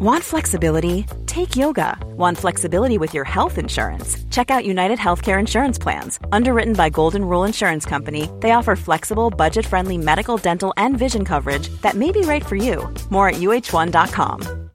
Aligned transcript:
Want 0.00 0.22
flexibility? 0.22 1.06
Take 1.26 1.56
yoga. 1.56 1.98
Want 2.16 2.38
flexibility 2.38 2.98
with 2.98 3.14
your 3.14 3.24
health 3.24 3.58
insurance? 3.58 4.16
Check 4.30 4.48
out 4.48 4.64
United 4.64 4.96
Healthcare 4.96 5.40
Insurance 5.40 5.76
Plans. 5.76 6.20
Underwritten 6.30 6.74
by 6.74 6.88
Golden 6.88 7.24
Rule 7.24 7.42
Insurance 7.42 7.84
Company, 7.84 8.30
they 8.38 8.52
offer 8.52 8.76
flexible, 8.76 9.28
budget 9.28 9.66
friendly 9.66 9.98
medical, 9.98 10.36
dental, 10.36 10.72
and 10.76 10.96
vision 10.96 11.24
coverage 11.24 11.68
that 11.82 11.96
may 11.96 12.12
be 12.12 12.20
right 12.20 12.46
for 12.46 12.54
you. 12.54 12.94
More 13.10 13.30
at 13.30 13.40
uhone.com. 13.40 14.70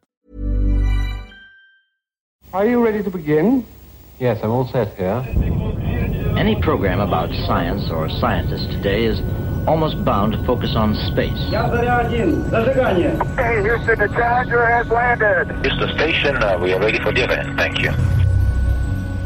Are 2.51 2.65
you 2.65 2.83
ready 2.83 3.01
to 3.01 3.09
begin? 3.09 3.65
Yes, 4.19 4.41
I'm 4.43 4.51
all 4.51 4.67
set 4.73 4.93
here. 4.97 5.25
Any 6.37 6.61
program 6.61 6.99
about 6.99 7.29
science 7.47 7.89
or 7.89 8.09
scientists 8.09 8.67
today 8.67 9.05
is 9.05 9.21
almost 9.67 10.03
bound 10.03 10.33
to 10.33 10.45
focus 10.45 10.75
on 10.75 10.93
space. 11.11 11.37
Hey, 11.37 11.51
Houston, 13.61 13.99
the 13.99 14.09
Challenger 14.13 14.65
has 14.65 14.87
landed. 14.89 15.51
Houston 15.65 15.97
Station, 15.97 16.35
uh, 16.37 16.57
we 16.59 16.73
are 16.73 16.79
ready 16.79 16.99
for 16.99 17.13
the 17.13 17.23
event. 17.23 17.57
Thank 17.57 17.79
you. 17.81 17.91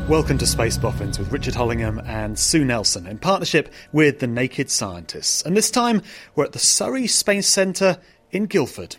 Welcome 0.08 0.38
to 0.38 0.46
Space 0.48 0.78
Boffins 0.78 1.18
with 1.20 1.32
Richard 1.32 1.56
Hollingham 1.56 2.00
and 2.06 2.38
Sue 2.38 2.64
Nelson 2.64 3.08
in 3.08 3.18
partnership 3.18 3.74
with 3.92 4.20
the 4.20 4.28
Naked 4.28 4.70
Scientists. 4.70 5.42
And 5.42 5.58
this 5.58 5.72
time 5.72 6.02
we're 6.36 6.46
at 6.46 6.54
the 6.54 6.60
Surrey 6.60 7.08
Space 7.08 7.48
Centre 7.48 7.98
in 8.32 8.46
Guildford. 8.46 8.98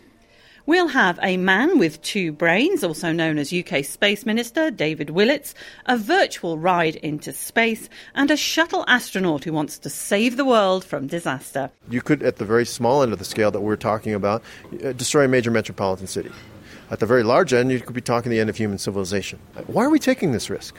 We'll 0.69 0.89
have 0.89 1.17
a 1.23 1.35
man 1.35 1.79
with 1.79 1.99
two 2.03 2.31
brains, 2.31 2.83
also 2.83 3.11
known 3.11 3.39
as 3.39 3.51
UK 3.51 3.83
Space 3.83 4.23
Minister 4.23 4.69
David 4.69 5.09
Willetts, 5.09 5.55
a 5.87 5.97
virtual 5.97 6.59
ride 6.59 6.95
into 6.97 7.33
space, 7.33 7.89
and 8.13 8.29
a 8.29 8.37
shuttle 8.37 8.85
astronaut 8.87 9.45
who 9.45 9.51
wants 9.51 9.79
to 9.79 9.89
save 9.89 10.37
the 10.37 10.45
world 10.45 10.85
from 10.85 11.07
disaster. 11.07 11.71
You 11.89 12.03
could, 12.03 12.21
at 12.21 12.35
the 12.35 12.45
very 12.45 12.67
small 12.67 13.01
end 13.01 13.13
of 13.13 13.17
the 13.17 13.25
scale 13.25 13.49
that 13.49 13.61
we're 13.61 13.77
talking 13.77 14.13
about, 14.13 14.43
uh, 14.85 14.91
destroy 14.91 15.25
a 15.25 15.27
major 15.27 15.49
metropolitan 15.49 16.05
city. 16.05 16.29
At 16.91 16.99
the 16.99 17.07
very 17.07 17.23
large 17.23 17.51
end, 17.51 17.71
you 17.71 17.79
could 17.79 17.95
be 17.95 17.99
talking 17.99 18.29
the 18.29 18.39
end 18.39 18.51
of 18.51 18.57
human 18.57 18.77
civilization. 18.77 19.39
Why 19.65 19.85
are 19.85 19.89
we 19.89 19.97
taking 19.97 20.33
this 20.33 20.51
risk? 20.51 20.75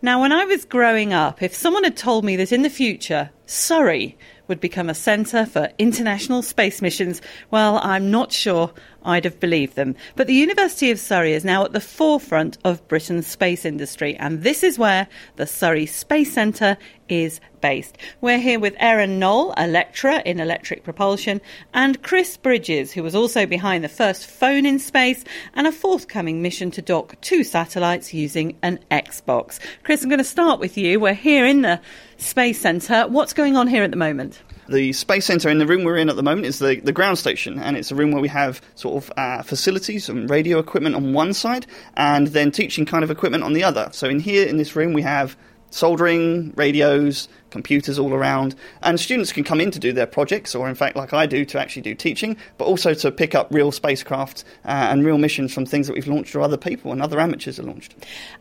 Now, 0.00 0.22
when 0.22 0.32
I 0.32 0.46
was 0.46 0.64
growing 0.64 1.12
up, 1.12 1.42
if 1.42 1.54
someone 1.54 1.84
had 1.84 1.98
told 1.98 2.24
me 2.24 2.36
that 2.36 2.52
in 2.52 2.62
the 2.62 2.70
future, 2.70 3.28
Surrey 3.44 4.16
would 4.46 4.60
become 4.60 4.88
a 4.88 4.94
centre 4.94 5.44
for 5.44 5.70
international 5.78 6.42
space 6.42 6.80
missions, 6.80 7.20
well, 7.50 7.78
I'm 7.82 8.10
not 8.10 8.32
sure 8.32 8.72
I'd 9.04 9.24
have 9.24 9.40
believed 9.40 9.76
them. 9.76 9.94
But 10.16 10.26
the 10.26 10.34
University 10.34 10.90
of 10.90 10.98
Surrey 10.98 11.32
is 11.32 11.44
now 11.44 11.64
at 11.64 11.72
the 11.72 11.80
forefront 11.80 12.58
of 12.64 12.86
Britain's 12.88 13.26
space 13.26 13.64
industry, 13.64 14.16
and 14.16 14.42
this 14.42 14.62
is 14.62 14.78
where 14.78 15.08
the 15.36 15.46
Surrey 15.46 15.86
Space 15.86 16.32
Centre 16.32 16.76
is 17.08 17.40
based. 17.60 17.96
We're 18.20 18.38
here 18.38 18.60
with 18.60 18.76
Aaron 18.78 19.18
Knoll, 19.18 19.54
a 19.56 19.66
lecturer 19.66 20.22
in 20.24 20.40
electric 20.40 20.84
propulsion, 20.84 21.40
and 21.72 22.02
Chris 22.02 22.36
Bridges, 22.36 22.92
who 22.92 23.02
was 23.02 23.14
also 23.14 23.46
behind 23.46 23.82
the 23.82 23.88
first 23.88 24.26
phone 24.26 24.66
in 24.66 24.78
space 24.78 25.24
and 25.54 25.66
a 25.66 25.72
forthcoming 25.72 26.42
mission 26.42 26.70
to 26.72 26.82
dock 26.82 27.20
two 27.20 27.44
satellites 27.44 28.12
using 28.12 28.56
an 28.62 28.78
Xbox. 28.90 29.58
Chris, 29.82 30.02
I'm 30.02 30.08
going 30.08 30.18
to 30.18 30.24
start 30.24 30.60
with 30.60 30.76
you. 30.76 31.00
We're 31.00 31.14
here 31.14 31.46
in 31.46 31.62
the 31.62 31.80
Space 32.18 32.60
Centre. 32.60 33.06
What's 33.08 33.32
going 33.32 33.56
on 33.56 33.68
here 33.68 33.82
at 33.82 33.90
the 33.90 33.96
moment? 33.96 34.42
The 34.68 34.92
Space 34.92 35.24
Centre 35.24 35.48
in 35.48 35.58
the 35.58 35.66
room 35.66 35.84
we're 35.84 35.96
in 35.96 36.10
at 36.10 36.16
the 36.16 36.22
moment 36.22 36.46
is 36.46 36.58
the, 36.58 36.80
the 36.80 36.92
ground 36.92 37.18
station, 37.18 37.58
and 37.58 37.76
it's 37.76 37.90
a 37.90 37.94
room 37.94 38.10
where 38.10 38.20
we 38.20 38.28
have 38.28 38.60
sort 38.74 39.02
of 39.02 39.12
uh, 39.16 39.42
facilities 39.42 40.08
and 40.08 40.28
radio 40.28 40.58
equipment 40.58 40.94
on 40.94 41.14
one 41.14 41.32
side, 41.32 41.66
and 41.94 42.28
then 42.28 42.50
teaching 42.50 42.84
kind 42.84 43.02
of 43.02 43.10
equipment 43.10 43.44
on 43.44 43.54
the 43.54 43.64
other. 43.64 43.88
So 43.92 44.08
in 44.08 44.20
here, 44.20 44.46
in 44.46 44.58
this 44.58 44.76
room, 44.76 44.92
we 44.92 45.02
have 45.02 45.36
soldering, 45.70 46.52
radios, 46.56 47.28
computers 47.50 47.98
all 47.98 48.12
around, 48.12 48.54
and 48.82 49.00
students 49.00 49.32
can 49.32 49.44
come 49.44 49.60
in 49.60 49.70
to 49.70 49.78
do 49.78 49.92
their 49.92 50.06
projects, 50.06 50.54
or 50.54 50.68
in 50.68 50.74
fact, 50.74 50.96
like 50.96 51.12
I 51.12 51.26
do, 51.26 51.44
to 51.46 51.60
actually 51.60 51.82
do 51.82 51.94
teaching, 51.94 52.36
but 52.56 52.66
also 52.66 52.94
to 52.94 53.10
pick 53.10 53.34
up 53.34 53.48
real 53.50 53.72
spacecraft 53.72 54.44
uh, 54.64 54.68
and 54.68 55.04
real 55.04 55.18
missions 55.18 55.52
from 55.52 55.66
things 55.66 55.86
that 55.86 55.94
we've 55.94 56.06
launched 56.06 56.34
or 56.34 56.40
other 56.40 56.56
people 56.56 56.92
and 56.92 57.02
other 57.02 57.20
amateurs 57.20 57.56
have 57.56 57.66
launched. 57.66 57.94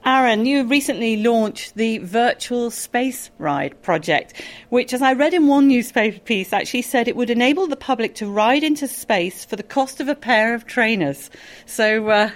Aaron, 0.06 0.46
you 0.46 0.66
recently 0.66 1.18
launched 1.18 1.76
the 1.76 2.00
Virtual 2.00 2.72
Space 2.72 3.30
Ride 3.38 3.82
project, 3.82 4.42
which, 4.70 4.94
as 4.94 5.02
I 5.02 5.14
read 5.14 5.34
in 5.34 5.48
one 5.48 5.68
newspaper 5.68 6.20
piece, 6.20 6.54
actually 6.54 6.82
said 6.82 7.08
it 7.08 7.16
would 7.16 7.30
enable 7.30 7.68
the 7.68 7.76
public 7.76 8.16
to 8.16 8.28
ride 8.28 8.64
into 8.64 8.88
space 8.88 9.46
for 9.46 9.56
the 9.56 9.64
cost 9.64 10.00
of 10.00 10.08
a 10.08 10.16
pair 10.16 10.54
of 10.54 10.66
trainers. 10.66 11.30
So, 11.66 12.10
uh, 12.10 12.32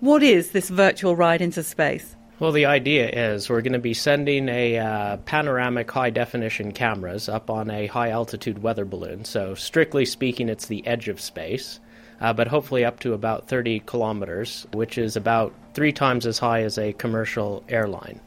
what 0.00 0.22
is 0.22 0.50
this 0.50 0.68
virtual 0.68 1.16
ride 1.16 1.40
into 1.40 1.62
space? 1.62 2.13
Well, 2.40 2.50
the 2.50 2.66
idea 2.66 3.08
is 3.08 3.48
we're 3.48 3.60
going 3.60 3.74
to 3.74 3.78
be 3.78 3.94
sending 3.94 4.48
a 4.48 4.76
uh, 4.76 5.16
panoramic 5.18 5.88
high 5.88 6.10
definition 6.10 6.72
cameras 6.72 7.28
up 7.28 7.48
on 7.48 7.70
a 7.70 7.86
high 7.86 8.10
altitude 8.10 8.60
weather 8.60 8.84
balloon. 8.84 9.24
So, 9.24 9.54
strictly 9.54 10.04
speaking, 10.04 10.48
it's 10.48 10.66
the 10.66 10.84
edge 10.84 11.06
of 11.06 11.20
space, 11.20 11.78
uh, 12.20 12.32
but 12.32 12.48
hopefully 12.48 12.84
up 12.84 12.98
to 13.00 13.12
about 13.12 13.46
30 13.46 13.80
kilometers, 13.86 14.66
which 14.72 14.98
is 14.98 15.14
about 15.14 15.54
three 15.74 15.92
times 15.92 16.26
as 16.26 16.40
high 16.40 16.62
as 16.62 16.76
a 16.76 16.92
commercial 16.94 17.62
airline. 17.68 18.18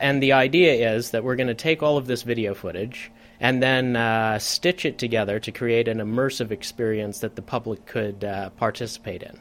And 0.00 0.22
the 0.22 0.32
idea 0.32 0.94
is 0.94 1.10
that 1.10 1.22
we're 1.22 1.36
going 1.36 1.48
to 1.48 1.54
take 1.54 1.82
all 1.82 1.98
of 1.98 2.06
this 2.06 2.22
video 2.22 2.54
footage 2.54 3.12
and 3.38 3.62
then 3.62 3.96
uh, 3.96 4.38
stitch 4.38 4.86
it 4.86 4.96
together 4.96 5.38
to 5.40 5.52
create 5.52 5.88
an 5.88 5.98
immersive 5.98 6.52
experience 6.52 7.18
that 7.18 7.36
the 7.36 7.42
public 7.42 7.84
could 7.84 8.24
uh, 8.24 8.48
participate 8.50 9.22
in. 9.22 9.38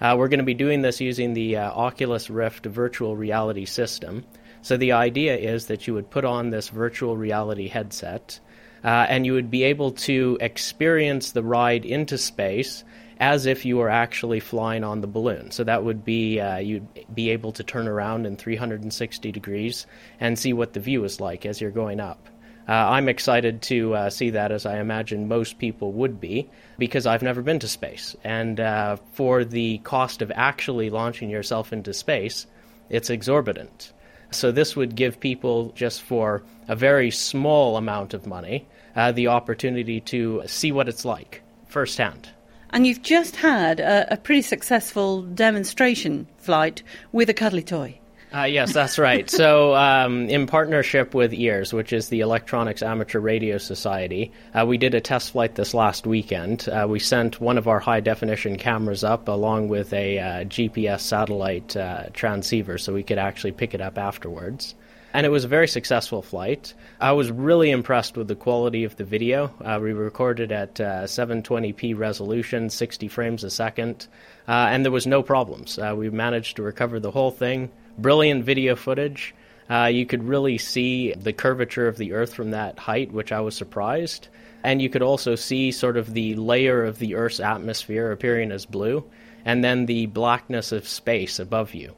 Uh, 0.00 0.14
we're 0.16 0.28
going 0.28 0.38
to 0.38 0.44
be 0.44 0.54
doing 0.54 0.82
this 0.82 1.00
using 1.00 1.34
the 1.34 1.56
uh, 1.56 1.70
Oculus 1.70 2.30
Rift 2.30 2.66
virtual 2.66 3.16
reality 3.16 3.64
system. 3.64 4.24
So 4.62 4.76
the 4.76 4.92
idea 4.92 5.36
is 5.36 5.66
that 5.66 5.86
you 5.86 5.94
would 5.94 6.10
put 6.10 6.24
on 6.24 6.50
this 6.50 6.68
virtual 6.68 7.16
reality 7.16 7.68
headset 7.68 8.38
uh, 8.84 9.06
and 9.08 9.26
you 9.26 9.32
would 9.32 9.50
be 9.50 9.64
able 9.64 9.92
to 9.92 10.38
experience 10.40 11.32
the 11.32 11.42
ride 11.42 11.84
into 11.84 12.18
space 12.18 12.84
as 13.20 13.46
if 13.46 13.64
you 13.64 13.76
were 13.76 13.88
actually 13.88 14.38
flying 14.38 14.84
on 14.84 15.00
the 15.00 15.08
balloon. 15.08 15.50
So 15.50 15.64
that 15.64 15.84
would 15.84 16.04
be 16.04 16.38
uh, 16.38 16.58
you'd 16.58 16.86
be 17.12 17.30
able 17.30 17.52
to 17.52 17.64
turn 17.64 17.88
around 17.88 18.26
in 18.26 18.36
360 18.36 19.32
degrees 19.32 19.86
and 20.20 20.38
see 20.38 20.52
what 20.52 20.72
the 20.72 20.80
view 20.80 21.02
is 21.04 21.20
like 21.20 21.44
as 21.44 21.60
you're 21.60 21.72
going 21.72 21.98
up. 21.98 22.28
Uh, 22.68 22.72
I'm 22.72 23.08
excited 23.08 23.62
to 23.62 23.94
uh, 23.94 24.10
see 24.10 24.30
that, 24.30 24.52
as 24.52 24.66
I 24.66 24.78
imagine 24.78 25.26
most 25.26 25.58
people 25.58 25.92
would 25.92 26.20
be, 26.20 26.50
because 26.76 27.06
I've 27.06 27.22
never 27.22 27.40
been 27.40 27.58
to 27.60 27.68
space. 27.68 28.14
And 28.22 28.60
uh, 28.60 28.96
for 29.12 29.42
the 29.42 29.78
cost 29.78 30.20
of 30.20 30.30
actually 30.34 30.90
launching 30.90 31.30
yourself 31.30 31.72
into 31.72 31.94
space, 31.94 32.46
it's 32.90 33.08
exorbitant. 33.08 33.92
So, 34.30 34.52
this 34.52 34.76
would 34.76 34.94
give 34.94 35.18
people, 35.18 35.72
just 35.74 36.02
for 36.02 36.42
a 36.68 36.76
very 36.76 37.10
small 37.10 37.78
amount 37.78 38.12
of 38.12 38.26
money, 38.26 38.66
uh, 38.94 39.12
the 39.12 39.28
opportunity 39.28 40.00
to 40.02 40.42
see 40.46 40.70
what 40.70 40.88
it's 40.88 41.06
like 41.06 41.40
firsthand. 41.68 42.28
And 42.70 42.86
you've 42.86 43.00
just 43.00 43.36
had 43.36 43.80
a, 43.80 44.12
a 44.12 44.16
pretty 44.18 44.42
successful 44.42 45.22
demonstration 45.22 46.26
flight 46.36 46.82
with 47.12 47.30
a 47.30 47.34
cuddly 47.34 47.62
toy. 47.62 47.98
Uh, 48.34 48.42
yes, 48.42 48.74
that's 48.74 48.98
right. 48.98 49.30
so, 49.30 49.74
um, 49.74 50.28
in 50.28 50.46
partnership 50.46 51.14
with 51.14 51.32
EARS, 51.32 51.72
which 51.72 51.94
is 51.94 52.08
the 52.08 52.20
Electronics 52.20 52.82
Amateur 52.82 53.20
Radio 53.20 53.56
Society, 53.56 54.32
uh, 54.54 54.66
we 54.66 54.76
did 54.76 54.94
a 54.94 55.00
test 55.00 55.30
flight 55.30 55.54
this 55.54 55.72
last 55.72 56.06
weekend. 56.06 56.68
Uh, 56.68 56.86
we 56.88 56.98
sent 56.98 57.40
one 57.40 57.56
of 57.56 57.66
our 57.66 57.80
high 57.80 58.00
definition 58.00 58.56
cameras 58.56 59.02
up 59.02 59.28
along 59.28 59.68
with 59.68 59.94
a 59.94 60.18
uh, 60.18 60.24
GPS 60.44 61.00
satellite 61.00 61.74
uh, 61.74 62.04
transceiver 62.12 62.76
so 62.76 62.92
we 62.92 63.02
could 63.02 63.18
actually 63.18 63.52
pick 63.52 63.72
it 63.72 63.80
up 63.80 63.96
afterwards. 63.96 64.74
And 65.14 65.24
it 65.24 65.30
was 65.30 65.44
a 65.44 65.48
very 65.48 65.66
successful 65.66 66.20
flight. 66.20 66.74
I 67.00 67.12
was 67.12 67.30
really 67.30 67.70
impressed 67.70 68.18
with 68.18 68.28
the 68.28 68.36
quality 68.36 68.84
of 68.84 68.96
the 68.96 69.04
video. 69.04 69.50
Uh, 69.64 69.78
we 69.82 69.94
recorded 69.94 70.52
at 70.52 70.74
720p 70.74 71.96
resolution, 71.96 72.68
60 72.68 73.08
frames 73.08 73.42
a 73.42 73.48
second, 73.48 74.06
and 74.46 74.84
there 74.84 74.92
was 74.92 75.06
no 75.06 75.22
problems. 75.22 75.78
we 75.78 76.10
managed 76.10 76.56
to 76.56 76.62
recover 76.62 77.00
the 77.00 77.10
whole 77.10 77.30
thing 77.30 77.70
brilliant 77.98 78.44
video 78.44 78.76
footage. 78.76 79.34
Uh, 79.70 79.84
you 79.84 80.06
could 80.06 80.24
really 80.24 80.56
see 80.56 81.12
the 81.12 81.32
curvature 81.32 81.88
of 81.88 81.98
the 81.98 82.14
Earth 82.14 82.32
from 82.32 82.52
that 82.52 82.78
height, 82.78 83.12
which 83.12 83.32
I 83.32 83.40
was 83.40 83.54
surprised. 83.54 84.28
And 84.64 84.80
you 84.80 84.88
could 84.88 85.02
also 85.02 85.34
see 85.34 85.70
sort 85.70 85.96
of 85.96 86.14
the 86.14 86.34
layer 86.34 86.84
of 86.84 86.98
the 86.98 87.14
Earth's 87.14 87.40
atmosphere 87.40 88.10
appearing 88.10 88.50
as 88.50 88.64
blue, 88.66 89.04
and 89.44 89.62
then 89.62 89.86
the 89.86 90.06
blackness 90.06 90.72
of 90.72 90.88
space 90.88 91.38
above 91.38 91.74
you. 91.74 91.94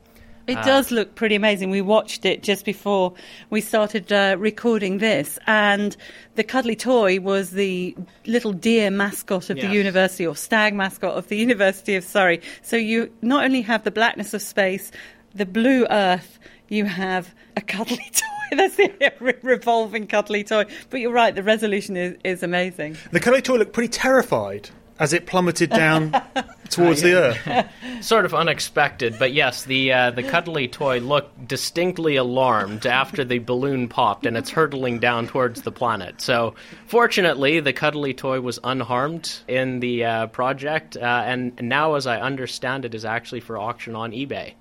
It 0.50 0.58
uh, 0.58 0.62
does 0.64 0.90
look 0.90 1.14
pretty 1.14 1.36
amazing. 1.36 1.70
We 1.70 1.80
watched 1.80 2.24
it 2.24 2.42
just 2.42 2.64
before 2.64 3.14
we 3.50 3.60
started 3.60 4.12
uh, 4.12 4.34
recording 4.36 4.98
this, 4.98 5.38
and 5.46 5.96
the 6.34 6.42
cuddly 6.42 6.74
toy 6.74 7.20
was 7.20 7.52
the 7.52 7.96
little 8.26 8.52
deer 8.52 8.90
mascot 8.90 9.48
of 9.48 9.58
yes. 9.58 9.66
the 9.66 9.72
university, 9.72 10.26
or 10.26 10.34
stag 10.34 10.74
mascot 10.74 11.16
of 11.16 11.28
the 11.28 11.36
University 11.46 11.94
of 11.94 12.02
Surrey. 12.02 12.40
So 12.62 12.76
you 12.76 13.12
not 13.22 13.44
only 13.44 13.62
have 13.62 13.84
the 13.84 13.92
blackness 13.92 14.34
of 14.34 14.42
space, 14.42 14.90
the 15.36 15.46
blue 15.46 15.86
earth, 15.88 16.40
you 16.68 16.84
have 16.86 17.32
a 17.56 17.60
cuddly 17.60 17.98
toy. 18.12 18.56
That's 18.56 18.74
the 18.74 19.12
revolving 19.42 20.08
cuddly 20.08 20.42
toy. 20.42 20.64
But 20.90 20.98
you're 20.98 21.12
right, 21.12 21.32
the 21.32 21.44
resolution 21.44 21.96
is, 21.96 22.16
is 22.24 22.42
amazing. 22.42 22.96
The 23.12 23.20
cuddly 23.20 23.40
toy 23.40 23.58
looked 23.58 23.72
pretty 23.72 23.90
terrified 23.90 24.68
as 25.00 25.12
it 25.12 25.26
plummeted 25.26 25.70
down 25.70 26.14
towards 26.68 27.02
the 27.02 27.14
Earth? 27.14 27.68
sort 28.04 28.24
of 28.24 28.34
unexpected, 28.34 29.16
but 29.18 29.32
yes, 29.32 29.64
the 29.64 29.92
uh, 29.92 30.10
the 30.12 30.22
cuddly 30.22 30.68
toy 30.68 31.00
looked 31.00 31.48
distinctly 31.48 32.16
alarmed 32.16 32.86
after 32.86 33.24
the 33.24 33.38
balloon 33.38 33.88
popped 33.88 34.26
and 34.26 34.36
it's 34.36 34.50
hurtling 34.50 35.00
down 35.00 35.26
towards 35.26 35.62
the 35.62 35.72
planet. 35.72 36.20
So, 36.20 36.54
fortunately, 36.86 37.58
the 37.60 37.72
cuddly 37.72 38.14
toy 38.14 38.40
was 38.40 38.60
unharmed 38.62 39.40
in 39.48 39.80
the 39.80 40.04
uh, 40.04 40.26
project, 40.28 40.96
uh, 40.96 41.22
and 41.26 41.60
now, 41.60 41.94
as 41.94 42.06
I 42.06 42.20
understand 42.20 42.84
it, 42.84 42.94
is 42.94 43.04
actually 43.04 43.40
for 43.40 43.58
auction 43.58 43.96
on 43.96 44.12
eBay. 44.12 44.54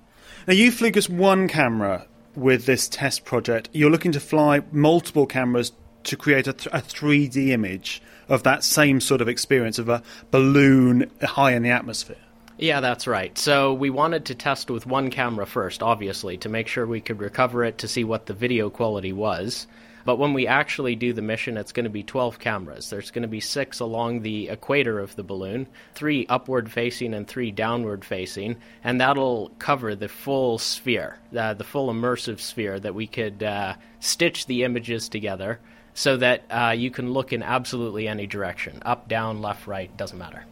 Now, 0.46 0.54
you 0.54 0.72
flew 0.72 0.90
just 0.90 1.10
one 1.10 1.48
camera 1.48 2.06
with 2.34 2.64
this 2.66 2.88
test 2.88 3.24
project. 3.24 3.68
You're 3.72 3.90
looking 3.90 4.12
to 4.12 4.20
fly 4.20 4.62
multiple 4.72 5.26
cameras 5.26 5.72
to 6.04 6.16
create 6.16 6.46
a, 6.46 6.52
th- 6.52 6.74
a 6.74 6.78
3D 6.78 7.48
image 7.48 8.02
of 8.30 8.44
that 8.44 8.64
same 8.64 9.00
sort 9.00 9.20
of 9.20 9.28
experience 9.28 9.78
of 9.78 9.90
a 9.90 10.02
balloon 10.30 11.10
high 11.20 11.52
in 11.52 11.62
the 11.62 11.70
atmosphere. 11.70 12.16
Yeah, 12.56 12.80
that's 12.80 13.06
right. 13.06 13.36
So 13.36 13.72
we 13.72 13.90
wanted 13.90 14.26
to 14.26 14.34
test 14.34 14.70
with 14.70 14.86
one 14.86 15.10
camera 15.10 15.46
first, 15.46 15.82
obviously, 15.82 16.36
to 16.38 16.48
make 16.48 16.68
sure 16.68 16.86
we 16.86 17.00
could 17.00 17.20
recover 17.20 17.64
it 17.64 17.78
to 17.78 17.88
see 17.88 18.04
what 18.04 18.26
the 18.26 18.34
video 18.34 18.70
quality 18.70 19.12
was. 19.12 19.66
But 20.04 20.18
when 20.18 20.32
we 20.32 20.46
actually 20.46 20.94
do 20.94 21.12
the 21.12 21.22
mission, 21.22 21.56
it's 21.56 21.72
going 21.72 21.84
to 21.84 21.90
be 21.90 22.02
12 22.02 22.38
cameras. 22.38 22.90
There's 22.90 23.10
going 23.10 23.22
to 23.22 23.28
be 23.28 23.40
six 23.40 23.80
along 23.80 24.20
the 24.20 24.48
equator 24.48 24.98
of 24.98 25.16
the 25.16 25.22
balloon, 25.22 25.66
three 25.94 26.26
upward 26.28 26.70
facing 26.70 27.14
and 27.14 27.26
three 27.26 27.50
downward 27.50 28.04
facing, 28.04 28.56
and 28.84 29.00
that'll 29.00 29.50
cover 29.58 29.94
the 29.94 30.08
full 30.08 30.58
sphere, 30.58 31.18
uh, 31.36 31.54
the 31.54 31.64
full 31.64 31.92
immersive 31.92 32.40
sphere 32.40 32.80
that 32.80 32.94
we 32.94 33.06
could 33.06 33.42
uh, 33.42 33.74
stitch 34.00 34.46
the 34.46 34.64
images 34.64 35.08
together 35.08 35.60
so 35.94 36.16
that 36.16 36.44
uh, 36.50 36.74
you 36.76 36.90
can 36.90 37.12
look 37.12 37.32
in 37.32 37.42
absolutely 37.42 38.08
any 38.08 38.26
direction 38.26 38.80
up, 38.84 39.08
down, 39.08 39.42
left, 39.42 39.66
right, 39.66 39.94
doesn't 39.96 40.18
matter. 40.18 40.44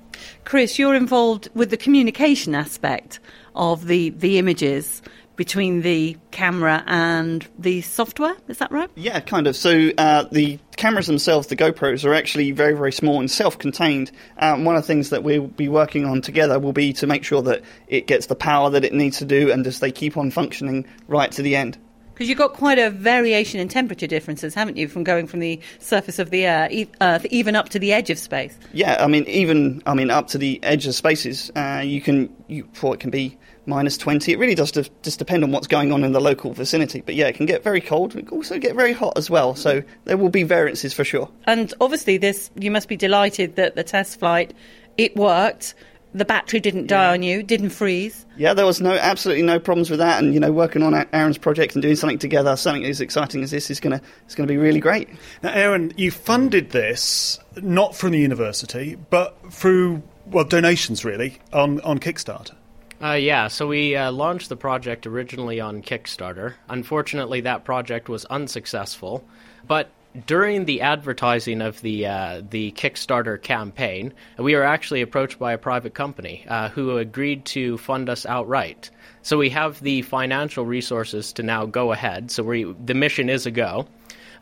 Chris, 0.45 0.79
you're 0.79 0.95
involved 0.95 1.49
with 1.55 1.71
the 1.71 1.77
communication 1.77 2.55
aspect 2.55 3.21
of 3.55 3.87
the, 3.87 4.11
the 4.11 4.39
images 4.39 5.03
between 5.37 5.83
the 5.83 6.17
camera 6.33 6.83
and 6.89 7.47
the 7.57 7.81
software. 7.83 8.35
Is 8.49 8.59
that 8.59 8.73
right? 8.73 8.91
Yeah, 8.97 9.21
kind 9.21 9.47
of. 9.47 9.55
So 9.55 9.91
uh, 9.97 10.25
the 10.33 10.59
cameras 10.77 11.07
themselves, 11.07 11.47
the 11.47 11.55
GoPros, 11.55 12.05
are 12.05 12.13
actually 12.13 12.51
very, 12.51 12.75
very 12.75 12.91
small 12.91 13.21
and 13.21 13.31
self-contained. 13.31 14.11
Um, 14.39 14.65
one 14.65 14.75
of 14.75 14.83
the 14.83 14.87
things 14.89 15.11
that 15.11 15.23
we'll 15.23 15.47
be 15.47 15.69
working 15.69 16.05
on 16.05 16.23
together 16.23 16.59
will 16.59 16.73
be 16.73 16.93
to 16.95 17.07
make 17.07 17.23
sure 17.23 17.41
that 17.43 17.63
it 17.87 18.09
gets 18.09 18.27
the 18.27 18.35
power 18.35 18.71
that 18.71 18.85
it 18.85 18.93
needs 18.93 19.19
to 19.19 19.25
do 19.25 19.53
and 19.53 19.63
just 19.63 19.81
they 19.81 19.93
keep 19.93 20.17
on 20.17 20.33
functioning 20.33 20.87
right 21.07 21.31
to 21.31 21.43
the 21.43 21.55
end. 21.55 21.79
Because 22.19 22.29
you've 22.29 22.39
got 22.39 22.53
quite 22.53 22.81
a 22.81 22.91
variation 22.91 23.61
in 23.61 23.69
temperature 23.69 24.09
differences, 24.09 24.53
haven't 24.53 24.77
you, 24.77 24.89
from 24.89 25.05
going 25.05 25.29
from 25.29 25.39
the 25.39 25.61
surface 25.79 26.19
of 26.19 26.31
the 26.31 26.49
Earth 26.49 26.89
uh, 27.01 27.21
even 27.31 27.55
up 27.55 27.69
to 27.69 27.79
the 27.79 27.93
edge 27.93 28.11
of 28.11 28.19
space? 28.19 28.59
Yeah, 28.73 28.97
I 28.99 29.07
mean, 29.07 29.23
even 29.29 29.85
I 29.87 29.95
mean, 29.95 30.11
up 30.11 30.27
to 30.29 30.39
the 30.39 30.59
edge 30.65 30.89
of 30.89 30.97
spaces, 30.97 31.53
uh, 31.55 31.81
you 31.85 32.01
can 32.01 32.35
you 32.49 32.69
well, 32.83 32.93
it 32.93 32.99
can 32.99 33.11
be 33.11 33.39
minus 33.67 33.97
twenty. 33.97 34.33
It 34.33 34.41
really 34.41 34.57
does 34.57 34.73
just 34.73 35.19
depend 35.21 35.45
on 35.45 35.53
what's 35.53 35.69
going 35.69 35.93
on 35.93 36.03
in 36.03 36.11
the 36.11 36.21
local 36.21 36.53
vicinity. 36.53 37.03
But 37.03 37.15
yeah, 37.15 37.29
it 37.29 37.37
can 37.37 37.47
get 37.47 37.63
very 37.63 37.81
cold. 37.81 38.17
It 38.17 38.27
can 38.27 38.37
also 38.37 38.59
get 38.59 38.75
very 38.75 38.93
hot 38.93 39.17
as 39.17 39.31
well. 39.31 39.55
So 39.55 39.85
there 40.05 40.17
will 40.17 40.29
be 40.29 40.43
variances 40.43 40.93
for 40.93 41.05
sure. 41.05 41.31
And 41.45 41.73
obviously, 41.81 42.17
this 42.17 42.51
you 42.57 42.73
must 42.73 42.89
be 42.89 42.97
delighted 42.97 43.55
that 43.55 43.77
the 43.77 43.85
test 43.85 44.19
flight 44.19 44.55
it 44.97 45.15
worked 45.15 45.77
the 46.15 46.25
battery 46.25 46.61
didn't 46.61 46.87
die 46.87 47.13
on 47.13 47.23
you, 47.23 47.43
didn't 47.43 47.71
freeze. 47.71 48.25
Yeah, 48.37 48.55
there 48.55 48.67
was 48.67 48.81
no 48.81 48.93
absolutely 48.93 49.43
no 49.43 49.59
problems 49.59 49.91
with 49.91 49.99
that, 49.99 50.23
and 50.23 50.33
you 50.35 50.41
know, 50.41 50.53
working 50.53 50.83
on 50.83 50.95
Aaron's 51.13 51.39
project 51.39 51.75
and 51.75 51.83
doing 51.83 51.97
something 51.97 52.19
together, 52.19 52.57
something 52.57 52.85
as 52.85 53.01
exciting 53.01 53.43
as 53.43 53.51
this 53.51 53.71
is 53.71 53.81
gonna 53.81 54.01
is 54.29 54.35
gonna 54.35 54.47
be 54.47 54.57
really 54.57 54.81
great. 54.81 55.09
Now, 55.43 55.53
Aaron, 55.53 55.93
you 55.97 56.11
funded 56.11 56.71
this 56.71 57.39
not 57.57 57.95
from 57.95 58.13
the 58.13 58.19
university, 58.19 58.97
but 59.11 59.37
through 59.53 60.03
well 60.27 60.45
donations 60.45 61.05
really 61.05 61.39
on 61.53 61.81
on 61.83 61.99
Kickstarter. 61.99 62.55
Uh, 63.01 63.13
yeah, 63.13 63.47
so 63.47 63.69
we 63.69 63.95
uh, 63.95 64.11
launched 64.11 64.49
the 64.49 64.57
project 64.57 65.07
originally 65.07 65.61
on 65.61 65.83
Kickstarter. 65.83 66.55
Unfortunately, 66.69 67.41
that 67.43 67.65
project 67.65 68.09
was 68.09 68.25
unsuccessful, 68.25 69.25
but 69.69 69.89
during 70.27 70.65
the 70.65 70.81
advertising 70.81 71.61
of 71.61 71.81
the 71.83 72.07
uh, 72.07 72.43
the 72.49 72.73
Kickstarter 72.73 73.41
campaign, 73.41 74.13
we 74.39 74.55
were 74.55 74.63
actually 74.63 75.03
approached 75.03 75.39
by 75.39 75.53
a 75.53 75.59
private 75.59 75.95
company 75.95 76.45
uh, 76.49 76.69
who 76.71 76.97
agreed 76.97 77.45
to 77.47 77.79
fund 77.79 78.09
us 78.09 78.27
outright. 78.27 78.91
So 79.23 79.37
we 79.37 79.51
have 79.51 79.81
the 79.81 80.03
financial 80.03 80.65
resources 80.65 81.33
to 81.35 81.43
now 81.43 81.67
go 81.67 81.93
ahead. 81.93 82.31
So 82.31 82.43
we 82.43 82.65
the 82.85 82.95
mission 82.95 83.29
is 83.29 83.47
a 83.47 83.51
go. 83.51 83.87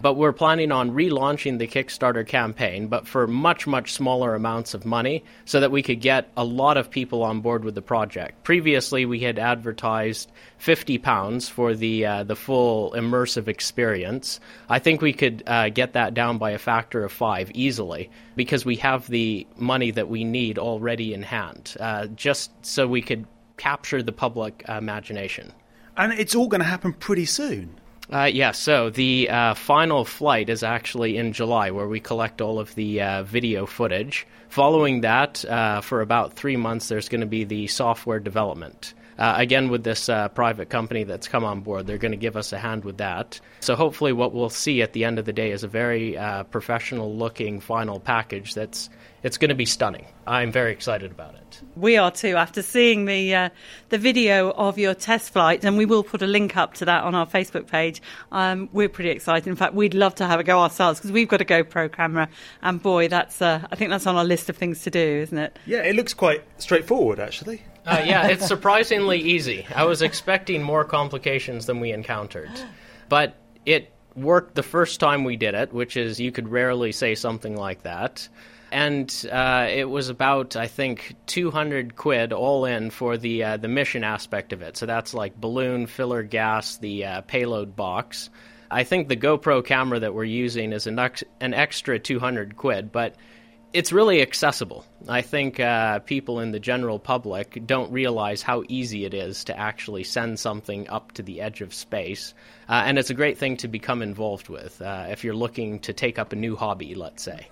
But 0.01 0.15
we're 0.15 0.33
planning 0.33 0.73
on 0.73 0.93
relaunching 0.93 1.59
the 1.59 1.67
Kickstarter 1.67 2.27
campaign, 2.27 2.89
but 2.89 3.07
for 3.07 3.27
much, 3.27 3.67
much 3.67 3.93
smaller 3.93 4.35
amounts 4.35 4.75
of 4.75 4.85
money 4.85 5.25
so 5.45 5.61
that 5.61 5.71
we 5.71 5.83
could 5.83 6.01
get 6.01 6.31
a 6.37 6.45
lot 6.45 6.77
of 6.77 6.91
people 6.91 7.23
on 7.23 7.41
board 7.41 7.65
with 7.65 7.75
the 7.75 7.83
project. 7.83 8.45
Previously, 8.45 9.07
we 9.07 9.21
had 9.21 9.39
advertised 9.39 10.31
£50 10.61 11.51
for 11.51 11.75
the, 11.75 12.07
uh, 12.07 12.25
the 12.25 12.37
full 12.37 12.93
immersive 12.93 13.49
experience. 13.49 14.41
I 14.69 14.79
think 14.79 15.01
we 15.01 15.13
could 15.13 15.43
uh, 15.47 15.71
get 15.71 15.95
that 15.95 16.15
down 16.15 16.39
by 16.39 16.51
a 16.51 16.59
factor 16.59 17.05
of 17.05 17.13
five 17.13 17.51
easily 17.55 18.11
because 18.37 18.65
we 18.65 18.77
have 18.77 19.07
the 19.07 19.47
money 19.57 19.91
that 19.91 20.09
we 20.09 20.25
need 20.25 20.59
already 20.59 21.15
in 21.15 21.23
hand, 21.23 21.77
uh, 21.81 22.07
just 22.09 22.51
so 22.65 22.87
we 22.87 23.03
could 23.03 23.27
capture 23.57 24.03
the 24.03 24.13
public 24.13 24.65
imagination. 24.69 25.53
And 25.97 26.13
it's 26.13 26.35
all 26.35 26.49
going 26.49 26.61
to 26.61 26.67
happen 26.67 26.93
pretty 26.93 27.25
soon. 27.25 27.81
Uh, 28.13 28.31
yeah, 28.33 28.53
so 28.53 28.89
the 28.89 29.29
uh, 29.29 29.55
final 29.55 30.05
flight 30.05 30.49
is 30.49 30.63
actually 30.63 31.17
in 31.17 31.33
July, 31.33 31.71
where 31.71 31.89
we 31.89 31.99
collect 31.99 32.41
all 32.41 32.61
of 32.61 32.75
the 32.77 33.01
uh, 33.01 33.23
video 33.25 33.67
footage. 33.67 34.27
Following 34.49 35.01
that, 35.01 35.45
uh, 35.45 35.81
for 35.81 36.01
about 36.01 36.35
three 36.35 36.57
months, 36.57 36.89
there's 36.89 37.09
going 37.09 37.21
to 37.21 37.27
be 37.27 37.43
the 37.43 37.67
software 37.67 38.21
development. 38.21 38.95
Uh, 39.19 39.35
again, 39.39 39.71
with 39.71 39.83
this 39.83 40.09
uh, 40.09 40.29
private 40.29 40.69
company 40.69 41.03
that's 41.03 41.27
come 41.27 41.43
on 41.43 41.61
board, 41.61 41.87
they're 41.87 41.99
going 41.99 42.13
to 42.13 42.19
give 42.19 42.37
us 42.37 42.53
a 42.53 42.59
hand 42.59 42.85
with 42.85 42.99
that. 42.99 43.41
So, 43.61 43.75
hopefully, 43.75 44.13
what 44.13 44.33
we'll 44.33 44.51
see 44.51 44.83
at 44.83 44.93
the 44.93 45.05
end 45.05 45.19
of 45.19 45.25
the 45.25 45.33
day 45.33 45.51
is 45.51 45.65
a 45.65 45.69
very 45.69 46.17
professional 46.51 47.17
looking 47.17 47.59
final 47.59 47.99
package 47.99 48.55
that's 48.55 48.89
it's 49.27 49.39
going 49.39 49.49
to 49.49 49.57
be 49.57 49.67
stunning. 49.67 50.07
I'm 50.25 50.53
very 50.53 50.71
excited 50.71 51.11
about 51.11 51.35
it. 51.35 51.61
We 51.75 51.97
are 51.97 52.13
too. 52.13 52.37
After 52.37 52.63
seeing 52.63 53.07
the 53.07 53.35
uh, 53.35 53.49
the 53.89 53.99
video 53.99 54.53
of 54.53 54.79
your 54.79 54.95
test 54.95 55.33
flight, 55.33 55.65
and 55.65 55.77
we 55.77 55.85
will 55.85 56.05
put 56.05 56.23
a 56.23 56.29
link 56.29 56.57
up 56.57 56.75
to 56.75 56.85
that 56.85 57.03
on 57.03 57.17
our 57.17 57.27
Facebook 57.27 57.67
page. 57.67 58.01
Um, 58.31 58.69
we're 58.73 58.89
pretty 58.89 59.11
excited. 59.11 59.49
In 59.49 59.57
fact, 59.57 59.75
we'd 59.75 59.95
love 59.95 60.15
to 60.17 60.27
have 60.29 60.39
a 60.39 60.45
go 60.45 60.61
ourselves 60.61 61.01
because 61.01 61.11
we've 61.11 61.27
got 61.27 61.41
a 61.41 61.45
GoPro 61.45 61.91
camera, 61.91 62.29
and 62.63 62.81
boy, 62.81 63.09
that's 63.09 63.43
uh, 63.43 63.67
I 63.69 63.75
think 63.75 63.91
that's 63.91 64.07
on 64.07 64.15
our 64.15 64.25
list 64.25 64.49
of 64.49 64.57
things 64.57 64.83
to 64.83 64.91
do, 64.91 65.01
isn't 65.01 65.37
it? 65.37 65.59
Yeah, 65.67 65.83
it 65.83 65.97
looks 65.97 66.15
quite 66.15 66.45
straightforward, 66.59 67.19
actually. 67.19 67.63
Uh, 67.85 68.05
yeah, 68.07 68.29
it's 68.29 68.47
surprisingly 68.47 69.19
easy. 69.19 69.67
I 69.75 69.85
was 69.87 70.03
expecting 70.03 70.63
more 70.63 70.85
complications 70.85 71.67
than 71.67 71.81
we 71.81 71.91
encountered, 71.91 72.51
but 73.09 73.35
it 73.65 73.93
worked 74.15 74.55
the 74.55 74.63
first 74.63 75.01
time 75.01 75.25
we 75.25 75.37
did 75.37 75.55
it, 75.55 75.73
which 75.73 75.97
is 75.97 76.21
you 76.21 76.31
could 76.31 76.47
rarely 76.47 76.93
say 76.93 77.17
something 77.17 77.57
like 77.57 77.83
that 77.83 78.29
and 78.73 79.29
uh, 79.31 79.69
it 79.71 79.89
was 79.89 80.09
about 80.09 80.57
I 80.57 80.67
think 80.67 81.15
200 81.27 81.97
quid 81.97 82.33
all 82.33 82.65
in 82.65 82.91
for 82.91 83.17
the 83.17 83.45
uh, 83.45 83.57
the 83.57 83.69
mission 83.69 84.05
aspect 84.05 84.53
of 84.53 84.63
it. 84.63 84.77
So 84.77 84.87
that's 84.87 85.15
like 85.15 85.41
balloon, 85.41 85.87
filler 85.87 86.23
gas, 86.23 86.79
the 86.79 87.05
uh, 87.05 87.21
payload 87.23 87.77
box. 87.77 88.31
I 88.71 88.85
think 88.85 89.09
the 89.09 89.17
GoPro 89.17 89.65
camera 89.65 90.01
that 90.01 90.15
we're 90.15 90.25
using 90.25 90.73
is 90.73 90.87
an, 90.89 90.99
ex- 90.99 91.23
an 91.41 91.55
extra 91.55 92.01
200 92.01 92.57
quid, 92.57 92.91
but 92.91 93.15
it's 93.73 93.93
really 93.93 94.23
accessible. 94.23 94.85
I 95.09 95.23
think 95.23 95.61
uh, 95.61 96.01
people 96.01 96.41
in 96.41 96.51
the 96.51 96.59
general 96.59 96.99
public 96.99 97.65
don't 97.67 97.93
realize 97.93 98.43
how 98.43 98.65
easy 98.69 99.05
it 99.05 99.15
is 99.15 99.45
to 99.45 99.59
actually 99.59 100.03
send 100.03 100.39
something 100.39 100.89
up 100.89 101.13
to 101.13 101.23
the 101.23 101.41
edge 101.41 101.61
of 101.61 101.75
space. 101.75 102.35
Uh, 102.69 102.83
and 102.87 102.99
it's 102.99 103.11
a 103.11 103.15
great 103.15 103.39
thing 103.39 103.57
to 103.59 103.69
become 103.69 104.03
involved 104.03 104.49
with 104.49 104.81
uh, 104.83 105.07
if 105.11 105.25
you're 105.25 105.35
looking 105.35 105.79
to 105.81 105.93
take 105.93 106.19
up 106.19 106.33
a 106.33 106.37
new 106.37 106.57
hobby, 106.57 106.95
let's 106.95 107.23
say. 107.23 107.47